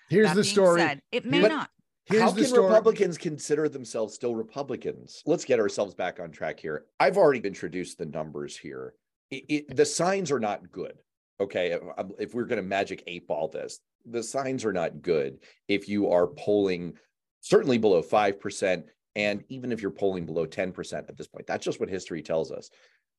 Here's 0.09 0.29
That 0.29 0.37
the 0.37 0.45
story. 0.45 0.81
said, 0.81 1.03
it 1.13 1.25
may 1.25 1.43
But- 1.43 1.49
not. 1.49 1.71
Here's 2.07 2.23
How 2.23 2.33
can 2.33 2.45
story. 2.47 2.65
Republicans 2.69 3.19
consider 3.19 3.69
themselves 3.69 4.15
still 4.15 4.35
Republicans? 4.35 5.23
Let's 5.27 5.45
get 5.45 5.61
ourselves 5.61 5.95
back 5.95 6.19
on 6.21 6.31
track 6.31 6.59
here. 6.59 6.87
I've 6.99 7.19
already 7.19 7.41
introduced 7.47 7.99
the 7.99 8.07
numbers 8.07 8.57
here. 8.57 8.95
It, 9.31 9.45
it- 9.51 9.77
the 9.77 9.85
signs 9.85 10.33
are 10.33 10.41
not 10.41 10.73
good. 10.73 10.95
Okay. 11.39 11.73
If, 11.99 12.07
if 12.19 12.35
we're 12.35 12.47
going 12.47 12.63
to 12.63 12.67
magic 12.67 13.05
eight 13.07 13.29
ball 13.29 13.49
this, 13.49 13.81
the 14.07 14.23
signs 14.23 14.65
are 14.65 14.73
not 14.73 15.03
good 15.03 15.41
if 15.69 15.87
you 15.87 16.09
are 16.11 16.27
polling 16.29 16.95
certainly 17.41 17.79
below 17.79 18.03
5%. 18.03 18.85
And 19.17 19.45
even 19.49 19.73
if 19.73 19.83
you're 19.83 19.91
polling 19.91 20.27
below 20.27 20.47
10% 20.47 20.93
at 21.09 21.17
this 21.17 21.27
point, 21.27 21.47
that's 21.47 21.65
just 21.65 21.81
what 21.81 21.89
history 21.89 22.23
tells 22.23 22.53
us. 22.53 22.71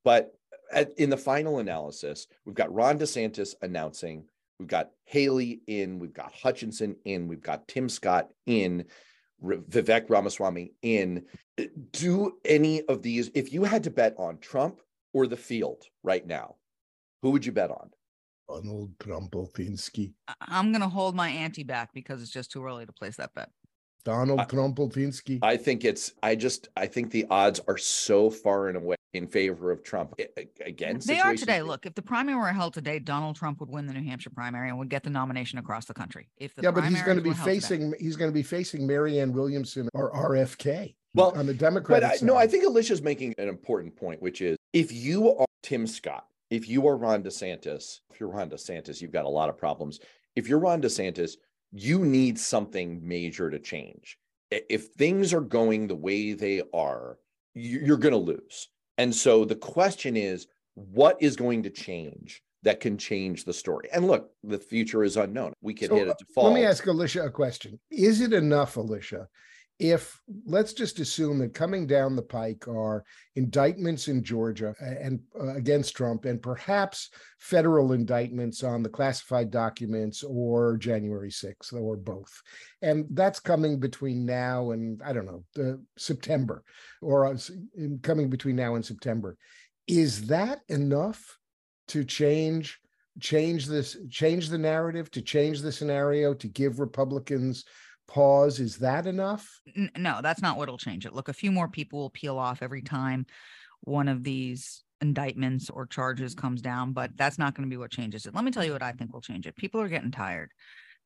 But 0.06 0.34
at, 0.72 0.94
in 0.98 1.10
the 1.10 1.18
final 1.18 1.60
analysis, 1.60 2.28
we've 2.46 2.56
got 2.56 2.74
Ron 2.74 2.98
DeSantis 3.00 3.54
announcing, 3.62 4.26
we've 4.60 4.70
got 4.70 4.92
Haley 5.06 5.62
in, 5.68 6.00
we've 6.00 6.14
got 6.14 6.34
Hutchinson 6.34 6.96
in, 7.06 7.28
we've 7.28 7.42
got 7.42 7.68
Tim 7.68 7.90
Scott 7.90 8.30
in, 8.46 8.86
R- 9.44 9.58
Vivek 9.58 10.10
Ramaswamy 10.10 10.74
in. 10.82 11.26
Do 11.92 12.38
any 12.46 12.84
of 12.84 13.02
these, 13.02 13.30
if 13.34 13.52
you 13.52 13.64
had 13.64 13.84
to 13.84 13.92
bet 13.92 14.16
on 14.18 14.38
Trump 14.38 14.80
or 15.14 15.28
the 15.28 15.36
field 15.38 15.84
right 16.04 16.26
now, 16.26 16.56
who 17.22 17.32
would 17.32 17.46
you 17.46 17.52
bet 17.52 17.72
on? 17.72 17.90
Donald 18.48 18.98
Trumpelfinsky. 19.00 20.14
I- 20.28 20.34
I'm 20.48 20.72
going 20.72 20.82
to 20.82 20.88
hold 20.88 21.16
my 21.16 21.30
ante 21.30 21.64
back 21.64 21.90
because 21.94 22.22
it's 22.22 22.32
just 22.32 22.52
too 22.52 22.66
early 22.66 22.86
to 22.86 22.94
place 22.94 23.18
that 23.18 23.34
bet. 23.34 23.50
Donald 24.04 24.40
I- 24.40 24.46
I 25.42 25.58
think 25.58 25.86
it's, 25.86 26.14
I 26.24 26.36
just, 26.36 26.70
I 26.76 26.88
think 26.88 27.12
the 27.12 27.26
odds 27.30 27.60
are 27.68 27.78
so 27.78 28.30
far 28.30 28.68
and 28.68 28.78
away 28.78 28.96
in 29.14 29.28
favor 29.28 29.72
of 29.72 29.84
Trump. 29.84 30.14
against. 30.66 31.10
a- 31.10 31.14
They 31.14 31.20
are 31.20 31.36
today. 31.36 31.62
Look, 31.62 31.86
if 31.86 31.96
the 31.96 32.02
primary 32.02 32.38
were 32.38 32.48
held 32.54 32.74
today, 32.74 33.00
Donald 33.00 33.36
Trump 33.36 33.60
would 33.60 33.70
win 33.70 33.88
the 33.88 33.94
New 33.94 34.04
Hampshire 34.04 34.30
primary 34.30 34.70
and 34.70 34.78
would 34.78 34.90
get 34.90 35.04
the 35.04 35.10
nomination 35.10 35.58
across 35.60 35.86
the 35.86 35.94
country. 35.94 36.30
If 36.38 36.56
the 36.56 36.62
yeah, 36.64 36.72
but 36.72 36.86
he's 36.86 37.02
going 37.02 37.18
to 37.18 37.24
be 37.24 37.30
were 37.30 37.36
held 37.36 37.46
today. 37.48 37.60
facing 37.60 37.94
he's 38.00 38.16
going 38.16 38.30
to 38.30 38.34
be 38.34 38.44
facing 38.44 38.86
Marianne 38.88 39.34
Williamson 39.34 39.90
or 39.94 40.12
RFK. 40.12 40.96
Well, 41.16 41.32
on 41.36 41.48
the 41.48 41.54
But 41.54 41.60
Democratic 41.60 42.10
I, 42.10 42.16
side. 42.18 42.26
no, 42.28 42.36
I 42.36 42.46
think 42.46 42.64
Alicia's 42.66 43.02
making 43.02 43.34
an 43.40 43.50
important 43.50 43.96
point, 43.96 44.22
which 44.22 44.42
is 44.42 44.58
if 44.74 44.92
you 44.92 45.36
are 45.36 45.46
Tim 45.64 45.88
Scott, 45.88 46.28
if 46.52 46.70
you 46.70 46.88
are 46.88 46.96
Ron 46.96 47.24
DeSantis, 47.24 48.00
if 48.12 48.20
you're 48.20 48.30
Ron 48.30 48.50
DeSantis, 48.50 49.02
you've 49.02 49.12
got 49.12 49.26
a 49.26 49.30
lot 49.30 49.50
of 49.50 49.58
problems. 49.58 50.00
If 50.36 50.48
you're 50.48 50.60
Ron 50.60 50.82
DeSantis, 50.84 51.32
you 51.72 52.00
need 52.00 52.40
something 52.40 53.06
major 53.08 53.50
to 53.50 53.60
change. 53.60 54.18
If 54.52 54.88
things 54.88 55.34
are 55.34 55.42
going 55.42 55.88
the 55.88 55.96
way 55.96 56.34
they 56.34 56.64
are, 56.74 57.18
you- 57.54 57.80
you're 57.80 57.98
going 57.98 58.14
to 58.14 58.18
lose. 58.18 58.70
And 58.98 59.14
so 59.16 59.46
the 59.46 59.56
question 59.56 60.18
is, 60.18 60.48
what 60.74 61.18
is 61.22 61.36
going 61.36 61.64
to 61.64 61.70
change 61.70 62.42
that 62.64 62.80
can 62.80 62.98
change 62.98 63.46
the 63.46 63.54
story? 63.54 63.90
And 63.94 64.08
look, 64.08 64.32
the 64.44 64.58
future 64.58 65.04
is 65.04 65.18
unknown. 65.18 65.54
We 65.62 65.74
could 65.74 65.90
So, 65.90 65.96
hit 65.96 66.08
uh, 66.08 66.12
a 66.12 66.16
default. 66.16 66.52
Let 66.54 66.60
me 66.60 66.66
ask 66.66 66.86
Alicia 66.88 67.26
a 67.26 67.32
question. 67.32 67.80
Is 67.92 68.22
it 68.22 68.34
enough, 68.34 68.76
Alicia, 68.78 69.28
if 69.80 70.20
let's 70.46 70.74
just 70.74 71.00
assume 71.00 71.40
that 71.40 71.54
coming 71.54 71.88
down 71.88 72.16
the 72.16 72.22
pike 72.22 72.68
are 72.68 73.06
indictments 73.38 74.10
in 74.10 74.22
Georgia 74.22 74.76
uh, 74.82 74.86
and 74.86 75.22
uh, 75.40 75.56
against 75.56 75.96
Trump 75.96 76.26
and 76.26 76.42
perhaps 76.42 77.10
federal 77.40 77.94
indictments 77.94 78.62
on 78.62 78.84
the 78.84 78.90
classified 78.90 79.50
documents 79.50 80.22
or 80.22 80.76
January 80.76 81.30
6th 81.30 81.74
or 81.74 81.96
both. 81.96 82.42
And 82.82 83.06
that's 83.12 83.40
coming 83.40 83.80
between 83.80 84.26
now 84.26 84.72
and 84.72 85.02
I 85.02 85.14
don't 85.14 85.26
know, 85.26 85.46
the 85.56 85.82
September 85.98 86.64
or 87.02 87.28
uh, 87.28 87.38
in- 87.76 88.00
coming 88.04 88.30
between 88.30 88.58
now 88.58 88.76
and 88.76 88.86
September. 88.86 89.38
Is 89.88 90.28
that 90.28 90.60
enough 90.68 91.38
to 91.88 92.04
change 92.04 92.80
change 93.20 93.66
this 93.66 93.98
change 94.10 94.50
the 94.50 94.58
narrative 94.58 95.12
to 95.12 95.22
change 95.22 95.62
the 95.62 95.72
scenario 95.72 96.34
to 96.34 96.48
give 96.48 96.80
republicans 96.80 97.66
pause. 98.10 98.60
Is 98.60 98.78
that 98.78 99.06
enough? 99.06 99.62
N- 99.76 99.92
no, 99.98 100.20
that's 100.22 100.42
not 100.42 100.58
what'll 100.58 100.78
change 100.78 101.06
it. 101.06 101.14
Look, 101.14 101.30
a 101.30 101.34
few 101.34 101.52
more 101.52 101.68
people 101.68 102.00
will 102.00 102.10
peel 102.10 102.38
off 102.38 102.62
every 102.62 102.82
time 102.82 103.26
one 103.82 104.08
of 104.08 104.24
these 104.24 104.84
indictments 105.02 105.70
or 105.70 105.86
charges 105.86 106.36
comes 106.36 106.62
down, 106.62 106.92
but 106.92 107.16
that's 107.16 107.38
not 107.38 107.56
going 107.56 107.70
to 107.70 107.74
be 107.74 107.78
what 107.78 107.92
changes 107.92 108.26
it. 108.26 108.36
Let 108.36 108.44
me 108.44 108.52
tell 108.52 108.66
you 108.66 108.74
what 108.74 108.84
I 108.84 108.92
think 108.92 109.14
will 109.14 109.22
change 109.22 109.48
it. 109.48 109.56
People 109.56 109.80
are 109.80 109.88
getting 109.88 110.12
tired. 110.12 110.52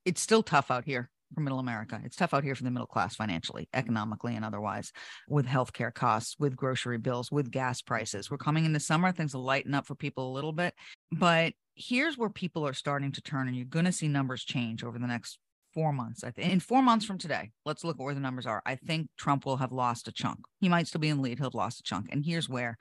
It's 0.06 0.22
still 0.22 0.42
tough 0.42 0.72
out 0.72 0.86
here 0.86 1.10
for 1.34 1.42
middle 1.42 1.60
America. 1.60 2.02
It's 2.04 2.16
tough 2.16 2.34
out 2.34 2.44
here 2.44 2.56
for 2.56 2.64
the 2.64 2.72
middle 2.72 2.88
class 2.88 3.16
financially, 3.16 3.70
economically, 3.74 4.36
and 4.36 4.46
otherwise, 4.46 4.92
with 5.28 5.46
healthcare 5.46 5.94
costs, 5.94 6.36
with 6.40 6.56
grocery 6.56 6.98
bills, 6.98 7.32
with 7.32 7.52
gas 7.52 7.82
prices. 7.82 8.32
We're 8.32 8.38
coming 8.38 8.66
into 8.66 8.80
summer, 8.80 9.12
things 9.12 9.34
will 9.34 9.44
lighten 9.44 9.74
up 9.74 9.86
for 9.86 9.96
people 9.96 10.32
a 10.32 10.34
little 10.34 10.52
bit. 10.52 10.74
But 11.12 11.54
here's 11.76 12.18
where 12.18 12.30
people 12.30 12.66
are 12.68 12.74
starting 12.74 13.12
to 13.14 13.22
turn, 13.22 13.48
and 13.48 13.56
you're 13.56 13.66
going 13.66 13.86
to 13.86 13.92
see 13.92 14.08
numbers 14.08 14.44
change 14.44 14.84
over 14.84 15.00
the 15.00 15.08
next 15.08 15.40
four 15.74 15.94
months. 15.94 16.24
I 16.24 16.32
think 16.32 16.52
in 16.52 16.60
four 16.60 16.82
months 16.82 17.06
from 17.06 17.18
today, 17.18 17.52
let's 17.66 17.84
look 17.84 17.98
at 18.00 18.04
where 18.04 18.14
the 18.14 18.20
numbers 18.20 18.46
are. 18.46 18.62
I 18.66 18.76
think 18.76 19.08
Trump 19.18 19.46
will 19.46 19.58
have 19.58 19.72
lost 19.72 20.08
a 20.08 20.12
chunk. 20.12 20.40
He 20.60 20.70
might 20.70 20.88
still 20.88 21.02
be 21.02 21.10
in 21.10 21.18
the 21.18 21.24
lead. 21.24 21.40
He'll 21.40 21.48
have 21.48 21.56
lost 21.56 21.80
a 21.80 21.84
chunk. 21.84 22.08
And 22.12 22.24
here's 22.26 22.50
where 22.50 22.78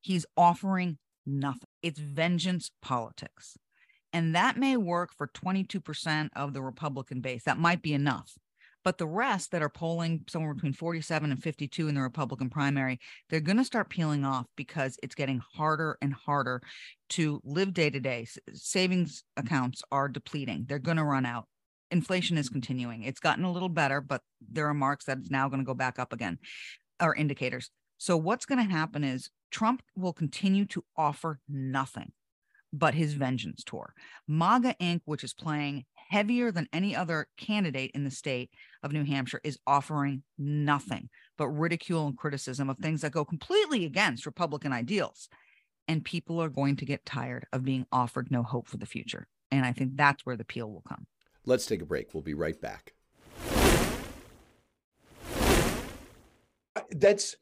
he's 0.00 0.26
offering 0.36 0.98
nothing. 1.26 1.68
It's 1.82 1.98
vengeance 1.98 2.70
politics. 2.82 3.56
And 4.12 4.34
that 4.34 4.56
may 4.56 4.76
work 4.76 5.10
for 5.16 5.26
22% 5.26 6.30
of 6.36 6.54
the 6.54 6.62
Republican 6.62 7.20
base. 7.20 7.44
That 7.44 7.58
might 7.58 7.82
be 7.82 7.92
enough. 7.92 8.32
But 8.86 8.98
the 8.98 9.06
rest 9.06 9.50
that 9.50 9.62
are 9.62 9.68
polling 9.68 10.22
somewhere 10.28 10.54
between 10.54 10.72
47 10.72 11.32
and 11.32 11.42
52 11.42 11.88
in 11.88 11.96
the 11.96 12.00
Republican 12.00 12.48
primary, 12.48 13.00
they're 13.28 13.40
going 13.40 13.56
to 13.56 13.64
start 13.64 13.90
peeling 13.90 14.24
off 14.24 14.46
because 14.56 14.96
it's 15.02 15.16
getting 15.16 15.42
harder 15.54 15.98
and 16.00 16.14
harder 16.14 16.62
to 17.10 17.40
live 17.44 17.74
day 17.74 17.90
to 17.90 17.98
day. 17.98 18.28
Savings 18.54 19.24
accounts 19.36 19.82
are 19.90 20.08
depleting, 20.08 20.66
they're 20.68 20.78
going 20.78 20.98
to 20.98 21.04
run 21.04 21.26
out 21.26 21.46
inflation 21.90 22.38
is 22.38 22.48
continuing. 22.48 23.02
It's 23.02 23.20
gotten 23.20 23.44
a 23.44 23.52
little 23.52 23.68
better, 23.68 24.00
but 24.00 24.22
there 24.40 24.68
are 24.68 24.74
marks 24.74 25.04
that 25.06 25.18
it's 25.18 25.30
now 25.30 25.48
going 25.48 25.60
to 25.60 25.66
go 25.66 25.74
back 25.74 25.98
up 25.98 26.12
again, 26.12 26.38
or 27.00 27.14
indicators. 27.14 27.70
So 27.98 28.16
what's 28.16 28.46
going 28.46 28.64
to 28.64 28.72
happen 28.72 29.04
is 29.04 29.30
Trump 29.50 29.82
will 29.96 30.12
continue 30.12 30.64
to 30.66 30.84
offer 30.96 31.40
nothing 31.48 32.12
but 32.72 32.94
his 32.94 33.14
vengeance 33.14 33.64
tour. 33.64 33.94
MAGA 34.28 34.74
Inc., 34.80 35.00
which 35.04 35.24
is 35.24 35.32
playing 35.32 35.84
heavier 36.10 36.52
than 36.52 36.68
any 36.72 36.94
other 36.94 37.28
candidate 37.36 37.90
in 37.94 38.04
the 38.04 38.10
state 38.10 38.50
of 38.82 38.92
New 38.92 39.04
Hampshire, 39.04 39.40
is 39.44 39.58
offering 39.66 40.22
nothing 40.38 41.08
but 41.38 41.48
ridicule 41.48 42.06
and 42.06 42.18
criticism 42.18 42.68
of 42.68 42.78
things 42.78 43.00
that 43.00 43.12
go 43.12 43.24
completely 43.24 43.84
against 43.84 44.26
Republican 44.26 44.72
ideals. 44.72 45.28
And 45.88 46.04
people 46.04 46.42
are 46.42 46.48
going 46.48 46.76
to 46.76 46.84
get 46.84 47.06
tired 47.06 47.46
of 47.52 47.64
being 47.64 47.86
offered 47.92 48.30
no 48.30 48.42
hope 48.42 48.68
for 48.68 48.76
the 48.76 48.86
future. 48.86 49.28
And 49.50 49.64
I 49.64 49.72
think 49.72 49.92
that's 49.94 50.26
where 50.26 50.36
the 50.36 50.44
peel 50.44 50.70
will 50.70 50.82
come. 50.86 51.06
Let's 51.46 51.64
take 51.64 51.80
a 51.80 51.86
break. 51.86 52.12
We'll 52.12 52.24
be 52.24 52.34
right 52.34 52.60
back. 52.60 52.92
Uh, 56.74 56.80
that's 56.90 57.36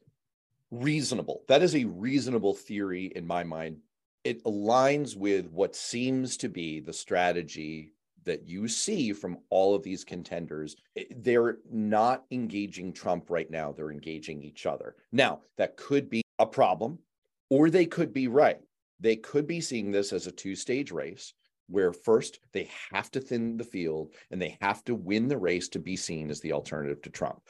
reasonable. 0.69 1.41
That 1.47 1.63
is 1.63 1.75
a 1.75 1.85
reasonable 1.85 2.53
theory 2.53 3.11
in 3.15 3.25
my 3.25 3.43
mind. 3.43 3.77
It 4.23 4.43
aligns 4.43 5.15
with 5.17 5.49
what 5.49 5.75
seems 5.75 6.37
to 6.37 6.49
be 6.49 6.79
the 6.79 6.93
strategy 6.93 7.93
that 8.25 8.47
you 8.47 8.67
see 8.67 9.11
from 9.11 9.39
all 9.49 9.73
of 9.75 9.83
these 9.83 10.03
contenders. 10.03 10.75
They're 11.17 11.57
not 11.71 12.25
engaging 12.31 12.93
Trump 12.93 13.29
right 13.29 13.49
now, 13.49 13.71
they're 13.71 13.91
engaging 13.91 14.43
each 14.43 14.65
other. 14.65 14.95
Now, 15.11 15.41
that 15.57 15.77
could 15.77 16.09
be 16.09 16.21
a 16.39 16.45
problem, 16.45 16.99
or 17.49 17.69
they 17.69 17.85
could 17.85 18.13
be 18.13 18.27
right. 18.27 18.59
They 18.99 19.15
could 19.15 19.47
be 19.47 19.61
seeing 19.61 19.91
this 19.91 20.13
as 20.13 20.27
a 20.27 20.31
two 20.31 20.55
stage 20.55 20.91
race 20.91 21.33
where 21.67 21.91
first 21.91 22.39
they 22.51 22.69
have 22.91 23.09
to 23.11 23.19
thin 23.19 23.57
the 23.57 23.63
field 23.63 24.13
and 24.31 24.41
they 24.41 24.57
have 24.61 24.83
to 24.85 24.95
win 24.95 25.27
the 25.27 25.37
race 25.37 25.67
to 25.69 25.79
be 25.79 25.95
seen 25.95 26.29
as 26.29 26.39
the 26.39 26.53
alternative 26.53 27.01
to 27.01 27.09
Trump. 27.09 27.41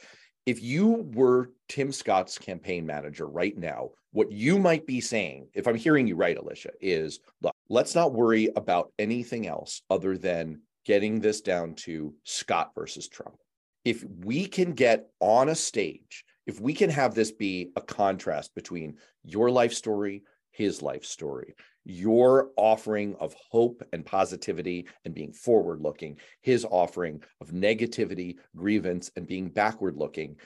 If 0.46 0.62
you 0.62 1.08
were 1.14 1.50
Tim 1.68 1.90
Scott's 1.90 2.38
campaign 2.38 2.86
manager 2.86 3.26
right 3.26 3.56
now, 3.56 3.90
what 4.12 4.30
you 4.30 4.58
might 4.58 4.86
be 4.86 5.00
saying, 5.00 5.48
if 5.54 5.66
I'm 5.66 5.74
hearing 5.74 6.06
you 6.06 6.14
right, 6.14 6.38
Alicia, 6.38 6.70
is 6.80 7.18
look, 7.42 7.54
let's 7.68 7.94
not 7.94 8.14
worry 8.14 8.48
about 8.54 8.92
anything 8.98 9.46
else 9.46 9.82
other 9.90 10.16
than 10.16 10.62
getting 10.84 11.20
this 11.20 11.40
down 11.40 11.74
to 11.74 12.14
Scott 12.22 12.70
versus 12.74 13.08
Trump. 13.08 13.36
If 13.84 14.04
we 14.24 14.46
can 14.46 14.72
get 14.72 15.10
on 15.20 15.48
a 15.48 15.54
stage, 15.54 16.24
if 16.46 16.60
we 16.60 16.74
can 16.74 16.90
have 16.90 17.14
this 17.14 17.32
be 17.32 17.72
a 17.74 17.80
contrast 17.80 18.54
between 18.54 18.98
your 19.24 19.50
life 19.50 19.74
story, 19.74 20.22
his 20.52 20.80
life 20.80 21.04
story, 21.04 21.56
your 21.86 22.50
offering 22.56 23.14
of 23.20 23.34
hope 23.50 23.82
and 23.92 24.04
positivity 24.04 24.86
and 25.04 25.14
being 25.14 25.32
forward 25.32 25.80
looking, 25.80 26.18
his 26.42 26.66
offering 26.68 27.22
of 27.40 27.52
negativity, 27.52 28.36
grievance, 28.56 29.10
and 29.14 29.26
being 29.26 29.48
backward 29.48 29.96
looking, 29.96 30.36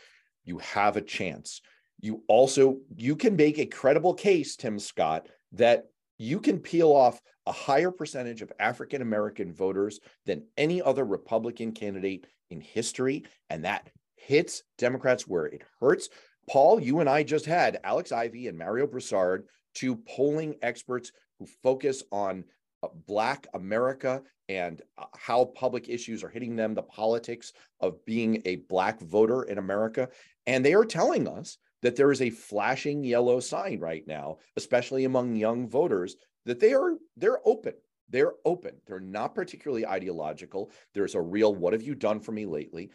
you 0.44 0.58
have 0.58 0.96
a 0.96 1.02
chance. 1.02 1.62
You 2.00 2.22
also 2.28 2.78
you 2.94 3.16
can 3.16 3.36
make 3.36 3.58
a 3.58 3.66
credible 3.66 4.14
case, 4.14 4.56
Tim 4.56 4.78
Scott, 4.78 5.28
that 5.52 5.84
you 6.18 6.40
can 6.40 6.58
peel 6.58 6.92
off 6.92 7.20
a 7.46 7.52
higher 7.52 7.90
percentage 7.90 8.42
of 8.42 8.52
African 8.60 9.00
American 9.00 9.54
voters 9.54 9.98
than 10.26 10.44
any 10.58 10.82
other 10.82 11.04
Republican 11.04 11.72
candidate 11.72 12.26
in 12.50 12.60
history. 12.60 13.24
And 13.48 13.64
that 13.64 13.88
hits 14.16 14.62
Democrats 14.76 15.26
where 15.26 15.46
it 15.46 15.62
hurts. 15.80 16.10
Paul, 16.48 16.80
you 16.80 17.00
and 17.00 17.08
I 17.08 17.22
just 17.22 17.46
had 17.46 17.80
Alex 17.82 18.12
Ivy 18.12 18.48
and 18.48 18.58
Mario 18.58 18.86
Broussard, 18.86 19.46
two 19.74 19.96
polling 19.96 20.56
experts 20.62 21.12
who 21.40 21.46
focus 21.64 22.04
on 22.12 22.44
uh, 22.84 22.88
Black 23.06 23.48
America 23.54 24.22
and 24.48 24.82
uh, 24.98 25.06
how 25.16 25.46
public 25.46 25.88
issues 25.88 26.22
are 26.22 26.28
hitting 26.28 26.54
them, 26.54 26.74
the 26.74 26.82
politics 26.82 27.52
of 27.80 28.04
being 28.04 28.42
a 28.44 28.56
Black 28.56 29.00
voter 29.00 29.42
in 29.42 29.58
America. 29.58 30.08
And 30.46 30.64
they 30.64 30.74
are 30.74 30.84
telling 30.84 31.26
us 31.26 31.58
that 31.82 31.96
there 31.96 32.12
is 32.12 32.20
a 32.20 32.30
flashing 32.30 33.02
yellow 33.02 33.40
sign 33.40 33.80
right 33.80 34.06
now, 34.06 34.36
especially 34.56 35.04
among 35.04 35.34
young 35.34 35.68
voters, 35.68 36.16
that 36.46 36.60
they 36.60 36.74
are 36.74 36.92
they're 37.16 37.40
open. 37.44 37.74
They're 38.10 38.34
open. 38.44 38.72
They're 38.86 39.00
not 39.00 39.34
particularly 39.34 39.86
ideological. 39.86 40.70
There's 40.94 41.14
a 41.14 41.20
real 41.20 41.54
what 41.54 41.72
have 41.72 41.82
you 41.82 41.94
done 41.94 42.20
for 42.20 42.32
me 42.32 42.44
lately? 42.44 42.90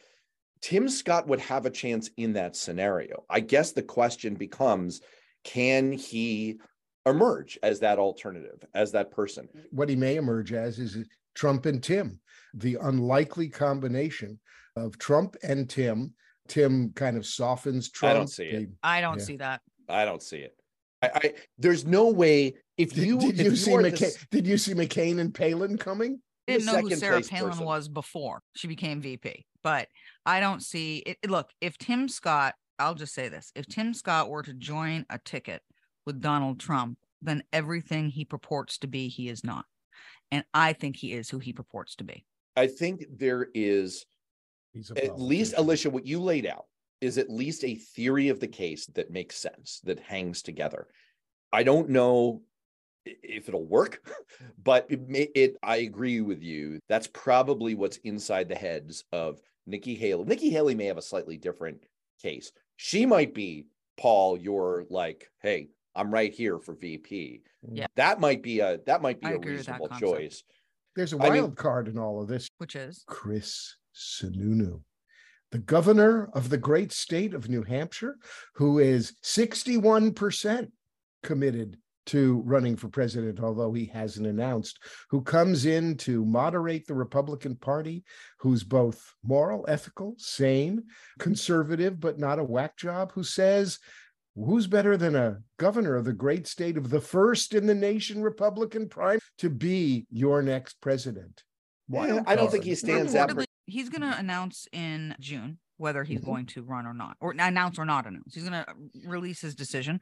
Tim 0.62 0.90
Scott 0.90 1.28
would 1.28 1.40
have 1.42 1.66
a 1.66 1.72
chance 1.72 2.10
in 2.18 2.34
that 2.34 2.56
scenario. 2.56 3.24
I 3.30 3.40
guess 3.40 3.72
the 3.72 3.84
question 3.84 4.36
becomes 4.36 5.02
can 5.44 5.92
he 5.92 6.60
emerge 7.06 7.58
as 7.64 7.80
that 7.82 8.00
alternative, 8.00 8.64
as 8.74 8.92
that 8.94 9.12
person. 9.12 9.48
Mm-hmm. 9.48 9.76
What 9.76 9.90
he 9.90 9.96
may 9.96 10.16
emerge 10.16 10.54
as 10.54 10.80
is 10.80 10.98
Trump 11.36 11.66
and 11.66 11.82
Tim, 11.82 12.20
the 12.54 12.78
unlikely 12.82 13.50
combination 13.50 14.40
of 14.76 14.98
Trump 14.98 15.36
and 15.44 15.70
Tim. 15.70 16.14
Tim 16.48 16.92
kind 16.92 17.18
of 17.18 17.26
softens 17.26 17.90
Trump. 17.90 18.12
I 18.12 18.18
don't 18.18 18.28
see 18.28 18.44
it. 18.44 18.70
I 18.84 19.02
don't 19.02 19.20
yeah. 19.20 19.26
see 19.26 19.38
that. 19.38 19.62
I 19.90 20.06
don't 20.06 20.22
see 20.22 20.38
it. 20.38 20.56
I, 21.02 21.12
I 21.16 21.34
there's 21.58 21.86
no 21.86 22.10
way 22.10 22.56
if 22.78 22.96
you 22.96 23.18
did, 23.18 23.38
did 23.38 23.46
you, 23.46 23.52
you 23.52 23.56
see 23.56 23.72
McCain, 23.72 24.00
this... 24.00 24.26
did 24.32 24.48
you 24.48 24.58
see 24.58 24.74
McCain 24.74 25.20
and 25.20 25.34
Palin 25.34 25.78
coming? 25.78 26.22
I 26.48 26.54
didn't 26.54 26.66
know 26.68 26.82
who 26.82 26.96
Sarah 26.96 27.22
Palin 27.22 27.52
person. 27.52 27.66
was 27.66 27.88
before 27.88 28.42
she 28.56 28.68
became 28.68 29.02
VP, 29.02 29.46
but 29.64 29.88
I 30.26 30.40
don't 30.40 30.62
see 30.62 30.98
it. 30.98 31.18
Look, 31.28 31.50
if 31.62 31.78
Tim 31.78 32.08
Scott, 32.08 32.54
I'll 32.78 32.94
just 32.94 33.14
say 33.14 33.30
this: 33.30 33.52
if 33.56 33.66
Tim 33.68 33.94
Scott 33.94 34.30
were 34.30 34.44
to 34.44 34.54
join 34.54 35.06
a 35.10 35.18
ticket 35.18 35.62
with 36.06 36.22
Donald 36.22 36.60
Trump, 36.60 36.98
than 37.22 37.44
everything 37.52 38.10
he 38.10 38.26
purports 38.26 38.78
to 38.80 38.88
be, 38.88 39.08
he 39.08 39.30
is 39.30 39.44
not. 39.44 39.66
And 40.32 40.44
I 40.54 40.74
think 40.74 40.96
he 40.96 41.14
is 41.14 41.30
who 41.30 41.40
he 41.40 41.54
purports 41.54 41.96
to 41.96 42.04
be. 42.04 42.26
I 42.56 42.68
think 42.68 43.06
there 43.18 43.48
is 43.54 44.06
at 44.96 45.20
least, 45.20 45.56
Alicia, 45.58 45.90
what 45.90 46.06
you 46.06 46.20
laid 46.20 46.46
out 46.46 46.66
is 47.02 47.18
at 47.18 47.30
least 47.30 47.64
a 47.64 47.76
theory 47.76 48.30
of 48.30 48.40
the 48.40 48.48
case 48.48 48.86
that 48.88 49.12
makes 49.12 49.38
sense, 49.38 49.82
that 49.84 50.00
hangs 50.00 50.42
together. 50.42 50.88
I 51.52 51.64
don't 51.64 51.90
know 51.90 52.42
if 53.06 53.48
it'll 53.48 53.66
work, 53.66 54.02
but 54.64 54.88
it, 54.90 55.08
may, 55.08 55.28
it 55.36 55.56
I 55.64 55.78
agree 55.78 56.22
with 56.22 56.42
you. 56.42 56.80
That's 56.90 57.08
probably 57.08 57.76
what's 57.76 57.98
inside 57.98 58.50
the 58.50 58.56
heads 58.56 59.04
of 59.12 59.40
Nikki 59.68 59.96
Haley. 59.96 60.26
Nikki 60.26 60.50
Haley 60.50 60.76
may 60.76 60.86
have 60.86 60.98
a 60.98 61.02
slightly 61.02 61.38
different 61.38 61.86
case. 62.22 62.52
She 62.78 63.06
might 63.06 63.34
be 63.34 63.66
Paul, 63.98 64.38
you're 64.38 64.86
like, 64.90 65.30
hey, 65.42 65.70
I'm 65.96 66.12
right 66.12 66.34
here 66.34 66.60
for 66.60 66.74
VP. 66.74 67.42
Yeah. 67.72 67.88
That 67.96 68.20
might 68.20 68.44
be 68.44 68.60
a 68.60 68.80
that 68.86 69.02
might 69.02 69.22
be 69.22 69.28
I 69.28 69.32
a 69.32 69.40
reasonable 69.40 69.90
choice. 70.00 70.44
There's 70.96 71.14
a 71.14 71.18
wild 71.18 71.34
I 71.34 71.42
mean, 71.42 71.52
card 71.54 71.88
in 71.88 71.98
all 71.98 72.22
of 72.22 72.28
this. 72.28 72.48
Which 72.58 72.76
is 72.76 73.04
Chris 73.08 73.76
Sununu, 73.94 74.82
the 75.52 75.60
governor 75.60 76.30
of 76.34 76.50
the 76.50 76.58
great 76.58 76.92
state 76.92 77.34
of 77.34 77.50
New 77.50 77.64
Hampshire, 77.64 78.18
who 78.56 78.80
is 78.80 79.14
61% 79.24 80.72
committed 81.24 81.78
to 82.08 82.44
running 82.46 82.76
for 82.76 82.88
president, 82.88 83.40
although 83.40 83.74
he 83.74 83.86
hasn't 83.86 84.28
announced, 84.28 84.80
who 85.10 85.22
comes 85.22 85.66
in 85.66 85.98
to 85.98 86.24
moderate 86.24 86.86
the 86.86 86.94
Republican 86.94 87.56
Party, 87.56 88.04
who's 88.40 88.64
both 88.64 89.14
moral, 89.24 89.66
ethical, 89.68 90.14
sane, 90.18 90.84
conservative, 91.20 92.00
but 92.00 92.20
not 92.20 92.40
a 92.40 92.44
whack 92.44 92.78
job, 92.78 93.12
who 93.14 93.24
says 93.24 93.80
who's 94.36 94.68
better 94.68 94.98
than 94.98 95.16
a 95.16 95.38
governor 95.58 95.96
of 95.96 96.06
the 96.06 96.14
great 96.14 96.48
state 96.48 96.78
of 96.78 96.90
the 96.90 97.00
first 97.02 97.54
in 97.54 97.66
the 97.68 97.76
nation 97.76 98.22
Republican 98.22 98.90
prime 98.90 99.20
to 99.38 99.50
be 99.50 100.06
your 100.10 100.42
next 100.42 100.80
president? 100.82 101.44
Why? 101.88 102.20
I 102.26 102.36
don't 102.36 102.52
think 102.52 102.64
he 102.64 102.76
stands 102.76 103.14
that. 103.14 103.48
he's 103.68 103.90
going 103.90 104.02
to 104.02 104.18
announce 104.18 104.68
in 104.72 105.16
June 105.20 105.60
whether 105.78 106.04
he's 106.04 106.22
Mhm. 106.22 106.26
going 106.26 106.46
to 106.46 106.64
run 106.64 106.86
or 106.86 106.94
not, 106.94 107.18
or 107.20 107.32
announce 107.32 107.78
or 107.78 107.86
not 107.86 108.08
announce. 108.08 108.34
He's 108.34 108.48
going 108.48 108.64
to 108.64 108.76
release 109.08 109.42
his 109.42 109.56
decision. 109.56 110.00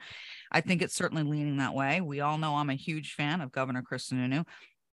I 0.52 0.62
think 0.62 0.82
it's 0.82 0.94
certainly 0.94 1.24
leaning 1.24 1.58
that 1.58 1.74
way. 1.74 2.00
We 2.00 2.20
all 2.20 2.38
know 2.38 2.56
I'm 2.58 2.70
a 2.70 2.76
huge 2.76 3.14
fan 3.14 3.42
of 3.42 3.52
Governor 3.52 3.82
Chris 3.82 4.10
Sununu. 4.10 4.46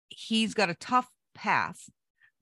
He's 0.09 0.55
got 0.55 0.71
a 0.71 0.75
tough 0.75 1.09
path 1.35 1.91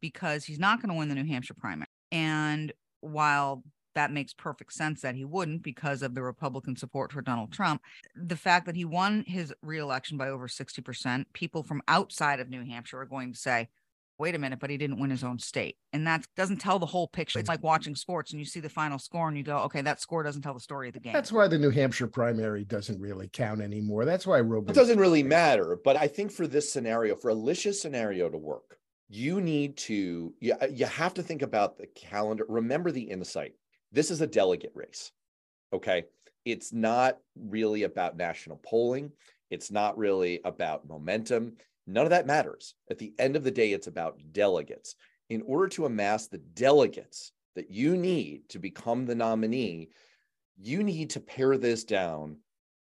because 0.00 0.44
he's 0.44 0.58
not 0.58 0.80
going 0.82 0.90
to 0.90 0.94
win 0.98 1.08
the 1.08 1.14
New 1.14 1.24
Hampshire 1.24 1.54
primary. 1.54 1.88
And 2.12 2.72
while 3.00 3.62
that 3.96 4.12
makes 4.12 4.32
perfect 4.32 4.72
sense 4.72 5.00
that 5.00 5.16
he 5.16 5.24
wouldn't 5.24 5.62
because 5.62 6.02
of 6.02 6.14
the 6.14 6.22
Republican 6.22 6.76
support 6.76 7.12
for 7.12 7.22
Donald 7.22 7.52
Trump, 7.52 7.82
the 8.14 8.36
fact 8.36 8.66
that 8.66 8.76
he 8.76 8.84
won 8.84 9.24
his 9.26 9.52
reelection 9.62 10.16
by 10.16 10.28
over 10.28 10.46
60%, 10.46 11.24
people 11.32 11.62
from 11.62 11.82
outside 11.88 12.38
of 12.38 12.48
New 12.48 12.64
Hampshire 12.64 13.00
are 13.00 13.06
going 13.06 13.32
to 13.32 13.38
say, 13.38 13.68
wait 14.18 14.34
a 14.34 14.38
minute, 14.38 14.58
but 14.58 14.70
he 14.70 14.76
didn't 14.76 14.98
win 14.98 15.10
his 15.10 15.24
own 15.24 15.38
state. 15.38 15.76
And 15.92 16.06
that 16.06 16.26
doesn't 16.36 16.58
tell 16.58 16.78
the 16.78 16.86
whole 16.86 17.08
picture. 17.08 17.38
It's 17.38 17.48
like 17.48 17.62
watching 17.62 17.94
sports 17.94 18.32
and 18.32 18.40
you 18.40 18.46
see 18.46 18.60
the 18.60 18.68
final 18.68 18.98
score 18.98 19.28
and 19.28 19.36
you 19.36 19.42
go, 19.42 19.58
okay, 19.58 19.82
that 19.82 20.00
score 20.00 20.22
doesn't 20.22 20.42
tell 20.42 20.54
the 20.54 20.60
story 20.60 20.88
of 20.88 20.94
the 20.94 21.00
game. 21.00 21.12
That's 21.12 21.32
why 21.32 21.48
the 21.48 21.58
New 21.58 21.70
Hampshire 21.70 22.06
primary 22.06 22.64
doesn't 22.64 23.00
really 23.00 23.28
count 23.28 23.60
anymore. 23.60 24.04
That's 24.04 24.26
why 24.26 24.40
It 24.40 24.74
doesn't 24.74 24.98
really 24.98 25.22
matter. 25.22 25.78
But 25.84 25.96
I 25.96 26.08
think 26.08 26.32
for 26.32 26.46
this 26.46 26.72
scenario, 26.72 27.14
for 27.14 27.30
Alicia's 27.30 27.80
scenario 27.80 28.30
to 28.30 28.38
work, 28.38 28.78
you 29.08 29.40
need 29.40 29.76
to, 29.76 30.34
you, 30.40 30.54
you 30.70 30.86
have 30.86 31.14
to 31.14 31.22
think 31.22 31.42
about 31.42 31.76
the 31.76 31.86
calendar. 31.86 32.44
Remember 32.48 32.90
the 32.90 33.02
insight. 33.02 33.54
This 33.92 34.10
is 34.10 34.20
a 34.20 34.26
delegate 34.26 34.72
race. 34.74 35.12
Okay. 35.72 36.04
It's 36.44 36.72
not 36.72 37.18
really 37.34 37.82
about 37.82 38.16
national 38.16 38.60
polling. 38.62 39.10
It's 39.50 39.70
not 39.70 39.98
really 39.98 40.40
about 40.44 40.86
momentum. 40.86 41.56
None 41.86 42.04
of 42.04 42.10
that 42.10 42.26
matters. 42.26 42.74
At 42.90 42.98
the 42.98 43.12
end 43.18 43.36
of 43.36 43.44
the 43.44 43.50
day, 43.50 43.72
it's 43.72 43.86
about 43.86 44.20
delegates. 44.32 44.94
In 45.28 45.42
order 45.42 45.68
to 45.70 45.86
amass 45.86 46.28
the 46.28 46.38
delegates 46.38 47.32
that 47.56 47.70
you 47.70 47.96
need 47.96 48.48
to 48.50 48.58
become 48.58 49.06
the 49.06 49.14
nominee, 49.14 49.88
you 50.56 50.82
need 50.82 51.10
to 51.10 51.20
pare 51.20 51.56
this 51.56 51.84
down 51.84 52.38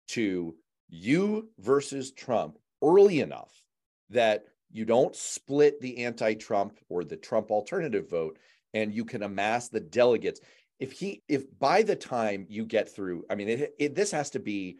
to 0.09 0.55
you 0.89 1.49
versus 1.59 2.11
Trump 2.11 2.57
early 2.83 3.21
enough 3.21 3.63
that 4.09 4.45
you 4.71 4.85
don't 4.85 5.15
split 5.15 5.81
the 5.81 6.05
anti 6.05 6.33
Trump 6.35 6.77
or 6.89 7.03
the 7.03 7.17
Trump 7.17 7.51
alternative 7.51 8.09
vote 8.09 8.37
and 8.73 8.93
you 8.93 9.05
can 9.05 9.23
amass 9.23 9.69
the 9.69 9.79
delegates. 9.79 10.41
If 10.79 10.91
he, 10.91 11.23
if 11.27 11.45
by 11.59 11.81
the 11.81 11.95
time 11.95 12.45
you 12.49 12.65
get 12.65 12.93
through, 12.93 13.25
I 13.29 13.35
mean, 13.35 13.49
it, 13.49 13.73
it, 13.79 13.95
this 13.95 14.11
has 14.11 14.29
to 14.31 14.39
be 14.39 14.77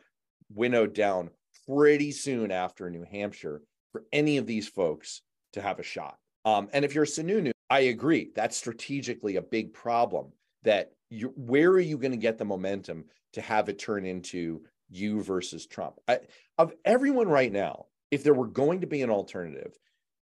winnowed 0.54 0.94
down 0.94 1.30
pretty 1.68 2.12
soon 2.12 2.52
after 2.52 2.90
New 2.90 3.04
Hampshire 3.04 3.62
for 3.92 4.04
any 4.14 4.38
of 4.38 4.46
these 4.46 4.68
folks 4.68 5.22
to 5.54 5.62
have 5.62 5.80
a 5.80 5.84
shot. 5.84 6.18
Um, 6.46 6.70
and 6.72 6.86
if 6.86 6.94
you're 6.94 7.06
Sununu, 7.06 7.52
I 7.70 7.80
agree. 7.82 8.32
That's 8.36 8.56
strategically 8.56 9.36
a 9.36 9.42
big 9.42 9.74
problem. 9.74 10.28
That 10.64 10.92
you, 11.10 11.34
where 11.36 11.70
are 11.72 11.80
you 11.80 11.98
going 11.98 12.12
to 12.12 12.18
get 12.18 12.38
the 12.38 12.46
momentum 12.46 13.06
to 13.34 13.42
have 13.42 13.70
it 13.70 13.80
turn 13.80 14.06
into 14.06 14.62
you 14.90 15.24
versus 15.24 15.66
Trump? 15.66 15.96
I, 16.08 16.20
of 16.58 16.74
everyone 16.86 17.28
right 17.28 17.52
now, 17.52 17.86
if 18.12 18.24
there 18.24 18.34
were 18.34 18.48
going 18.48 18.82
to 18.82 18.88
be 18.88 19.02
an 19.02 19.10
alternative, 19.10 19.78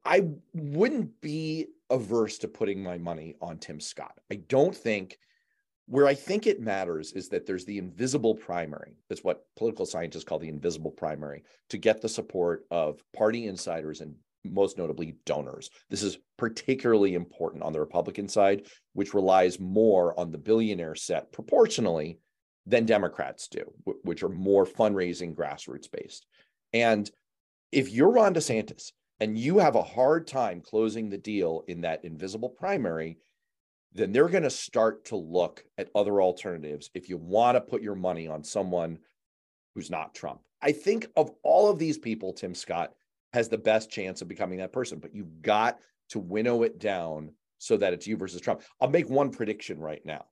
I 0.05 0.27
wouldn't 0.53 1.19
be 1.21 1.67
averse 1.89 2.37
to 2.39 2.47
putting 2.47 2.81
my 2.83 2.97
money 2.97 3.35
on 3.41 3.57
Tim 3.57 3.79
Scott. 3.79 4.19
I 4.31 4.35
don't 4.35 4.75
think 4.75 5.17
where 5.87 6.07
I 6.07 6.15
think 6.15 6.47
it 6.47 6.61
matters 6.61 7.11
is 7.13 7.29
that 7.29 7.45
there's 7.45 7.65
the 7.65 7.77
invisible 7.77 8.35
primary. 8.35 8.97
That's 9.07 9.23
what 9.23 9.45
political 9.55 9.85
scientists 9.85 10.23
call 10.23 10.39
the 10.39 10.49
invisible 10.49 10.91
primary 10.91 11.43
to 11.69 11.77
get 11.77 12.01
the 12.01 12.09
support 12.09 12.65
of 12.71 13.01
party 13.15 13.47
insiders 13.47 14.01
and 14.01 14.15
most 14.43 14.77
notably 14.77 15.15
donors. 15.25 15.69
This 15.89 16.03
is 16.03 16.17
particularly 16.37 17.13
important 17.13 17.63
on 17.63 17.73
the 17.73 17.79
Republican 17.79 18.27
side, 18.27 18.67
which 18.93 19.13
relies 19.13 19.59
more 19.59 20.19
on 20.19 20.31
the 20.31 20.37
billionaire 20.37 20.95
set 20.95 21.31
proportionally 21.31 22.19
than 22.65 22.85
Democrats 22.85 23.47
do, 23.47 23.63
which 24.03 24.23
are 24.23 24.29
more 24.29 24.65
fundraising 24.65 25.35
grassroots 25.35 25.89
based. 25.91 26.25
And 26.73 27.09
if 27.71 27.91
you're 27.91 28.11
Ron 28.11 28.33
DeSantis 28.33 28.91
and 29.19 29.37
you 29.37 29.59
have 29.59 29.75
a 29.75 29.83
hard 29.83 30.27
time 30.27 30.61
closing 30.61 31.09
the 31.09 31.17
deal 31.17 31.63
in 31.67 31.81
that 31.81 32.03
invisible 32.05 32.49
primary, 32.49 33.17
then 33.95 34.11
they're 34.11 34.29
going 34.29 34.43
to 34.43 34.49
start 34.49 35.05
to 35.05 35.15
look 35.15 35.63
at 35.77 35.89
other 35.95 36.21
alternatives 36.21 36.89
if 36.93 37.09
you 37.09 37.17
want 37.17 37.55
to 37.55 37.61
put 37.61 37.81
your 37.81 37.95
money 37.95 38.27
on 38.27 38.43
someone 38.43 38.99
who's 39.73 39.89
not 39.89 40.13
Trump. 40.13 40.41
I 40.61 40.73
think 40.73 41.07
of 41.15 41.31
all 41.43 41.69
of 41.69 41.79
these 41.79 41.97
people, 41.97 42.33
Tim 42.33 42.53
Scott 42.53 42.93
has 43.33 43.47
the 43.47 43.57
best 43.57 43.89
chance 43.89 44.21
of 44.21 44.27
becoming 44.27 44.59
that 44.59 44.73
person, 44.73 44.99
but 44.99 45.15
you've 45.15 45.41
got 45.41 45.79
to 46.09 46.19
winnow 46.19 46.63
it 46.63 46.77
down 46.77 47.31
so 47.57 47.77
that 47.77 47.93
it's 47.93 48.05
you 48.05 48.17
versus 48.17 48.41
Trump. 48.41 48.61
I'll 48.81 48.89
make 48.89 49.09
one 49.09 49.31
prediction 49.31 49.79
right 49.79 50.05
now. 50.05 50.25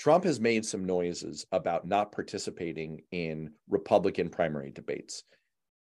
Trump 0.00 0.24
has 0.24 0.40
made 0.40 0.64
some 0.64 0.84
noises 0.84 1.46
about 1.52 1.86
not 1.86 2.12
participating 2.12 3.02
in 3.12 3.50
Republican 3.68 4.28
primary 4.28 4.70
debates. 4.70 5.22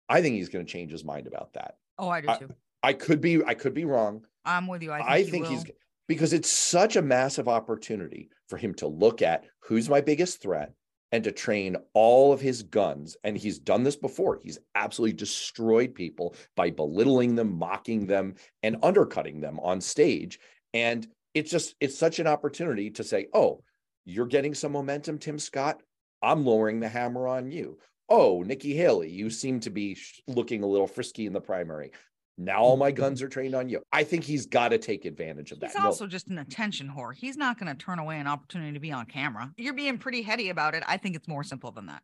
I 0.09 0.23
think 0.23 0.35
he's 0.37 0.49
going 0.49 0.65
to 0.67 0.71
change 0.71 0.93
his 0.93 1.05
mind 1.05 1.27
about 1.27 1.53
that. 1.55 1.77
Oh, 1.99 2.09
I 2.09 2.21
do 2.21 2.29
I- 2.31 2.39
too. 2.39 2.49
I 2.83 2.93
could 2.93 3.21
be 3.21 3.43
I 3.45 3.55
could 3.55 3.75
be 3.75 3.85
wrong. 3.85 4.25
I'm 4.45 4.69
with 4.69 4.81
you. 4.81 4.93
I 4.93 4.99
think, 4.99 5.11
I 5.11 5.19
he 5.23 5.31
think 5.31 5.47
he's 5.47 5.65
because 6.09 6.33
it's 6.33 6.51
such 6.51 6.97
a 6.97 7.03
massive 7.03 7.49
opportunity 7.49 8.31
for 8.49 8.57
him 8.57 8.75
to 8.75 8.87
look 8.87 9.23
at 9.23 9.45
who's 9.61 9.89
my 9.89 10.01
biggest 10.01 10.41
threat 10.41 10.73
and 11.13 11.25
to 11.25 11.33
train 11.33 11.77
all 11.95 12.33
of 12.33 12.41
his 12.41 12.63
guns. 12.63 13.17
And 13.25 13.37
he's 13.37 13.59
done 13.59 13.85
this 13.85 13.97
before. 13.97 14.41
He's 14.43 14.59
absolutely 14.75 15.17
destroyed 15.17 15.95
people 15.95 16.35
by 16.57 16.71
belittling 16.71 17.35
them, 17.35 17.57
mocking 17.57 18.07
them, 18.07 18.35
and 18.63 18.77
undercutting 18.83 19.41
them 19.41 19.59
on 19.61 19.81
stage. 19.81 20.39
And 20.75 21.07
it's 21.35 21.51
just, 21.51 21.75
it's 21.81 21.99
such 21.99 22.19
an 22.19 22.27
opportunity 22.27 22.91
to 22.91 23.05
say, 23.05 23.27
oh, 23.35 23.63
you're 24.05 24.27
getting 24.27 24.55
some 24.55 24.73
momentum, 24.73 25.19
Tim 25.19 25.39
Scott. 25.39 25.83
I'm 26.23 26.45
lowering 26.45 26.81
the 26.81 26.89
hammer 26.89 27.29
on 27.29 27.51
you. 27.51 27.79
Oh, 28.09 28.43
Nikki 28.43 28.75
Haley, 28.75 29.11
you 29.11 29.31
seem 29.31 29.61
to 29.61 29.71
be 29.71 29.99
looking 30.29 30.63
a 30.63 30.67
little 30.67 30.87
frisky 30.87 31.27
in 31.27 31.33
the 31.33 31.41
primary. 31.41 31.91
Now 32.39 32.61
all 32.61 32.77
my 32.77 32.91
guns 32.91 33.23
are 33.23 33.29
trained 33.29 33.55
on 33.55 33.69
you. 33.69 33.81
I 33.93 34.05
think 34.05 34.23
he's 34.25 34.47
got 34.47 34.69
to 34.69 34.79
take 34.79 35.05
advantage 35.07 35.53
of 35.53 35.61
that. 35.61 35.71
He's 35.71 35.79
No- 35.79 35.87
also 35.87 36.07
just 36.07 36.29
an 36.29 36.39
attention 36.39 36.89
whore. 36.95 37.15
He's 37.15 37.37
not 37.37 37.59
going 37.59 37.75
to 37.75 37.83
turn 37.83 37.99
away 37.99 38.19
an 38.21 38.27
opportunity 38.27 38.73
to 38.75 38.81
be 38.81 38.93
on 38.93 39.07
camera. 39.07 39.53
You're 39.57 39.73
being 39.75 39.97
pretty 39.99 40.23
heady 40.23 40.51
about 40.51 40.75
it. 40.75 40.83
I 40.87 40.99
think 40.99 41.17
it's 41.17 41.29
more 41.29 41.43
simple 41.45 41.71
than 41.73 41.87
that. 41.87 42.03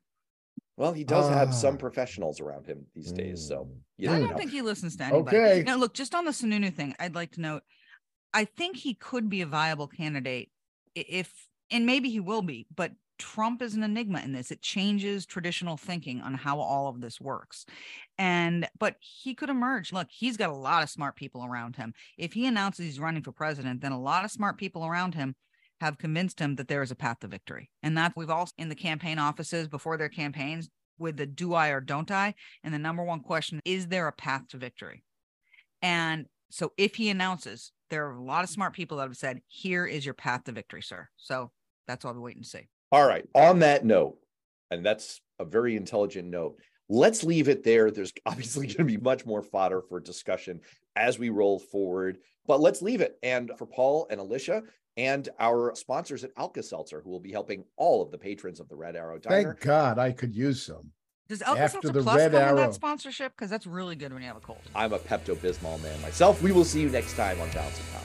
Well, 0.78 0.94
he 0.94 1.04
does 1.04 1.28
have 1.28 1.54
some 1.54 1.74
Ah. 1.74 1.78
professionals 1.78 2.40
around 2.40 2.66
him 2.66 2.86
these 2.94 3.12
days, 3.12 3.46
so 3.46 3.64
Mm. 3.66 3.80
you 3.98 4.10
I 4.10 4.18
don't 4.20 4.30
know. 4.30 4.36
think 4.38 4.50
he 4.52 4.62
listens 4.62 4.96
to 4.96 5.04
anybody. 5.04 5.36
Okay. 5.36 5.62
Now, 5.64 5.76
look, 5.76 5.92
just 5.92 6.14
on 6.14 6.24
the 6.24 6.30
Sununu 6.30 6.74
thing, 6.74 6.94
I'd 6.98 7.14
like 7.14 7.32
to 7.32 7.40
note, 7.42 7.62
I 8.32 8.46
think 8.46 8.76
he 8.78 8.94
could 8.94 9.28
be 9.28 9.42
a 9.42 9.46
viable 9.46 9.86
candidate 9.86 10.50
if, 10.94 11.46
and 11.70 11.84
maybe 11.84 12.08
he 12.08 12.20
will 12.20 12.40
be, 12.42 12.66
but 12.74 12.92
Trump 13.18 13.62
is 13.62 13.74
an 13.74 13.82
enigma 13.82 14.20
in 14.20 14.32
this. 14.32 14.50
It 14.50 14.62
changes 14.62 15.26
traditional 15.26 15.76
thinking 15.76 16.20
on 16.20 16.34
how 16.34 16.58
all 16.58 16.88
of 16.88 17.00
this 17.00 17.20
works. 17.20 17.64
And, 18.18 18.68
but 18.78 18.96
he 19.00 19.34
could 19.34 19.48
emerge. 19.48 19.92
Look, 19.92 20.08
he's 20.10 20.36
got 20.36 20.50
a 20.50 20.54
lot 20.54 20.82
of 20.82 20.90
smart 20.90 21.16
people 21.16 21.44
around 21.44 21.76
him. 21.76 21.94
If 22.18 22.32
he 22.32 22.46
announces 22.46 22.86
he's 22.86 23.00
running 23.00 23.22
for 23.22 23.32
president, 23.32 23.80
then 23.80 23.92
a 23.92 24.00
lot 24.00 24.24
of 24.24 24.30
smart 24.30 24.58
people 24.58 24.84
around 24.84 25.14
him 25.14 25.34
have 25.80 25.98
convinced 25.98 26.38
him 26.38 26.56
that 26.56 26.68
there 26.68 26.82
is 26.82 26.90
a 26.90 26.96
path 26.96 27.20
to 27.20 27.28
victory. 27.28 27.70
And 27.82 27.96
that 27.98 28.12
we've 28.16 28.30
all 28.30 28.48
in 28.58 28.68
the 28.68 28.74
campaign 28.74 29.18
offices 29.18 29.68
before 29.68 29.96
their 29.96 30.08
campaigns 30.08 30.68
with 30.98 31.16
the 31.16 31.26
do 31.26 31.54
I 31.54 31.68
or 31.68 31.80
don't 31.80 32.10
I. 32.10 32.34
And 32.62 32.72
the 32.72 32.78
number 32.78 33.02
one 33.02 33.20
question 33.20 33.60
is 33.64 33.88
there 33.88 34.08
a 34.08 34.12
path 34.12 34.48
to 34.48 34.56
victory? 34.56 35.02
And 35.80 36.26
so 36.50 36.72
if 36.76 36.94
he 36.94 37.08
announces, 37.08 37.72
there 37.90 38.06
are 38.06 38.14
a 38.14 38.22
lot 38.22 38.44
of 38.44 38.50
smart 38.50 38.74
people 38.74 38.98
that 38.98 39.08
have 39.08 39.16
said, 39.16 39.40
here 39.48 39.86
is 39.86 40.04
your 40.04 40.14
path 40.14 40.44
to 40.44 40.52
victory, 40.52 40.82
sir. 40.82 41.08
So 41.16 41.50
that's 41.86 42.04
all 42.04 42.14
we're 42.14 42.20
waiting 42.20 42.42
to 42.42 42.48
see. 42.48 42.68
All 42.92 43.06
right. 43.06 43.26
On 43.34 43.60
that 43.60 43.86
note, 43.86 44.18
and 44.70 44.84
that's 44.84 45.20
a 45.38 45.44
very 45.46 45.76
intelligent 45.76 46.28
note, 46.28 46.58
let's 46.90 47.24
leave 47.24 47.48
it 47.48 47.64
there. 47.64 47.90
There's 47.90 48.12
obviously 48.26 48.66
going 48.66 48.76
to 48.76 48.84
be 48.84 48.98
much 48.98 49.24
more 49.26 49.42
fodder 49.42 49.80
for 49.80 49.98
discussion 49.98 50.60
as 50.94 51.18
we 51.18 51.30
roll 51.30 51.58
forward, 51.58 52.18
but 52.46 52.60
let's 52.60 52.82
leave 52.82 53.00
it. 53.00 53.18
And 53.22 53.50
for 53.56 53.66
Paul 53.66 54.06
and 54.10 54.20
Alicia 54.20 54.62
and 54.98 55.26
our 55.40 55.74
sponsors 55.74 56.22
at 56.22 56.32
Alka 56.36 56.62
Seltzer, 56.62 57.00
who 57.00 57.08
will 57.08 57.20
be 57.20 57.32
helping 57.32 57.64
all 57.78 58.02
of 58.02 58.10
the 58.10 58.18
patrons 58.18 58.60
of 58.60 58.68
the 58.68 58.76
Red 58.76 58.94
Arrow 58.94 59.18
Diner. 59.18 59.54
Thank 59.54 59.60
God 59.60 59.98
I 59.98 60.12
could 60.12 60.34
use 60.34 60.62
some. 60.62 60.92
Does 61.28 61.40
Alka 61.40 61.62
After 61.62 61.80
Seltzer 61.80 61.92
the 61.92 62.02
Plus 62.02 62.16
Red 62.16 62.32
come 62.32 62.40
with 62.40 62.48
Arrow. 62.48 62.56
that 62.58 62.74
sponsorship? 62.74 63.32
Because 63.34 63.48
that's 63.48 63.66
really 63.66 63.96
good 63.96 64.12
when 64.12 64.20
you 64.20 64.28
have 64.28 64.36
a 64.36 64.40
cold. 64.40 64.60
I'm 64.74 64.92
a 64.92 64.98
Pepto 64.98 65.34
Bismol 65.34 65.82
man 65.82 66.02
myself. 66.02 66.42
We 66.42 66.52
will 66.52 66.64
see 66.64 66.82
you 66.82 66.90
next 66.90 67.16
time 67.16 67.40
on 67.40 67.48
Balance 67.52 67.78
of 67.78 67.90
Power. 67.92 68.02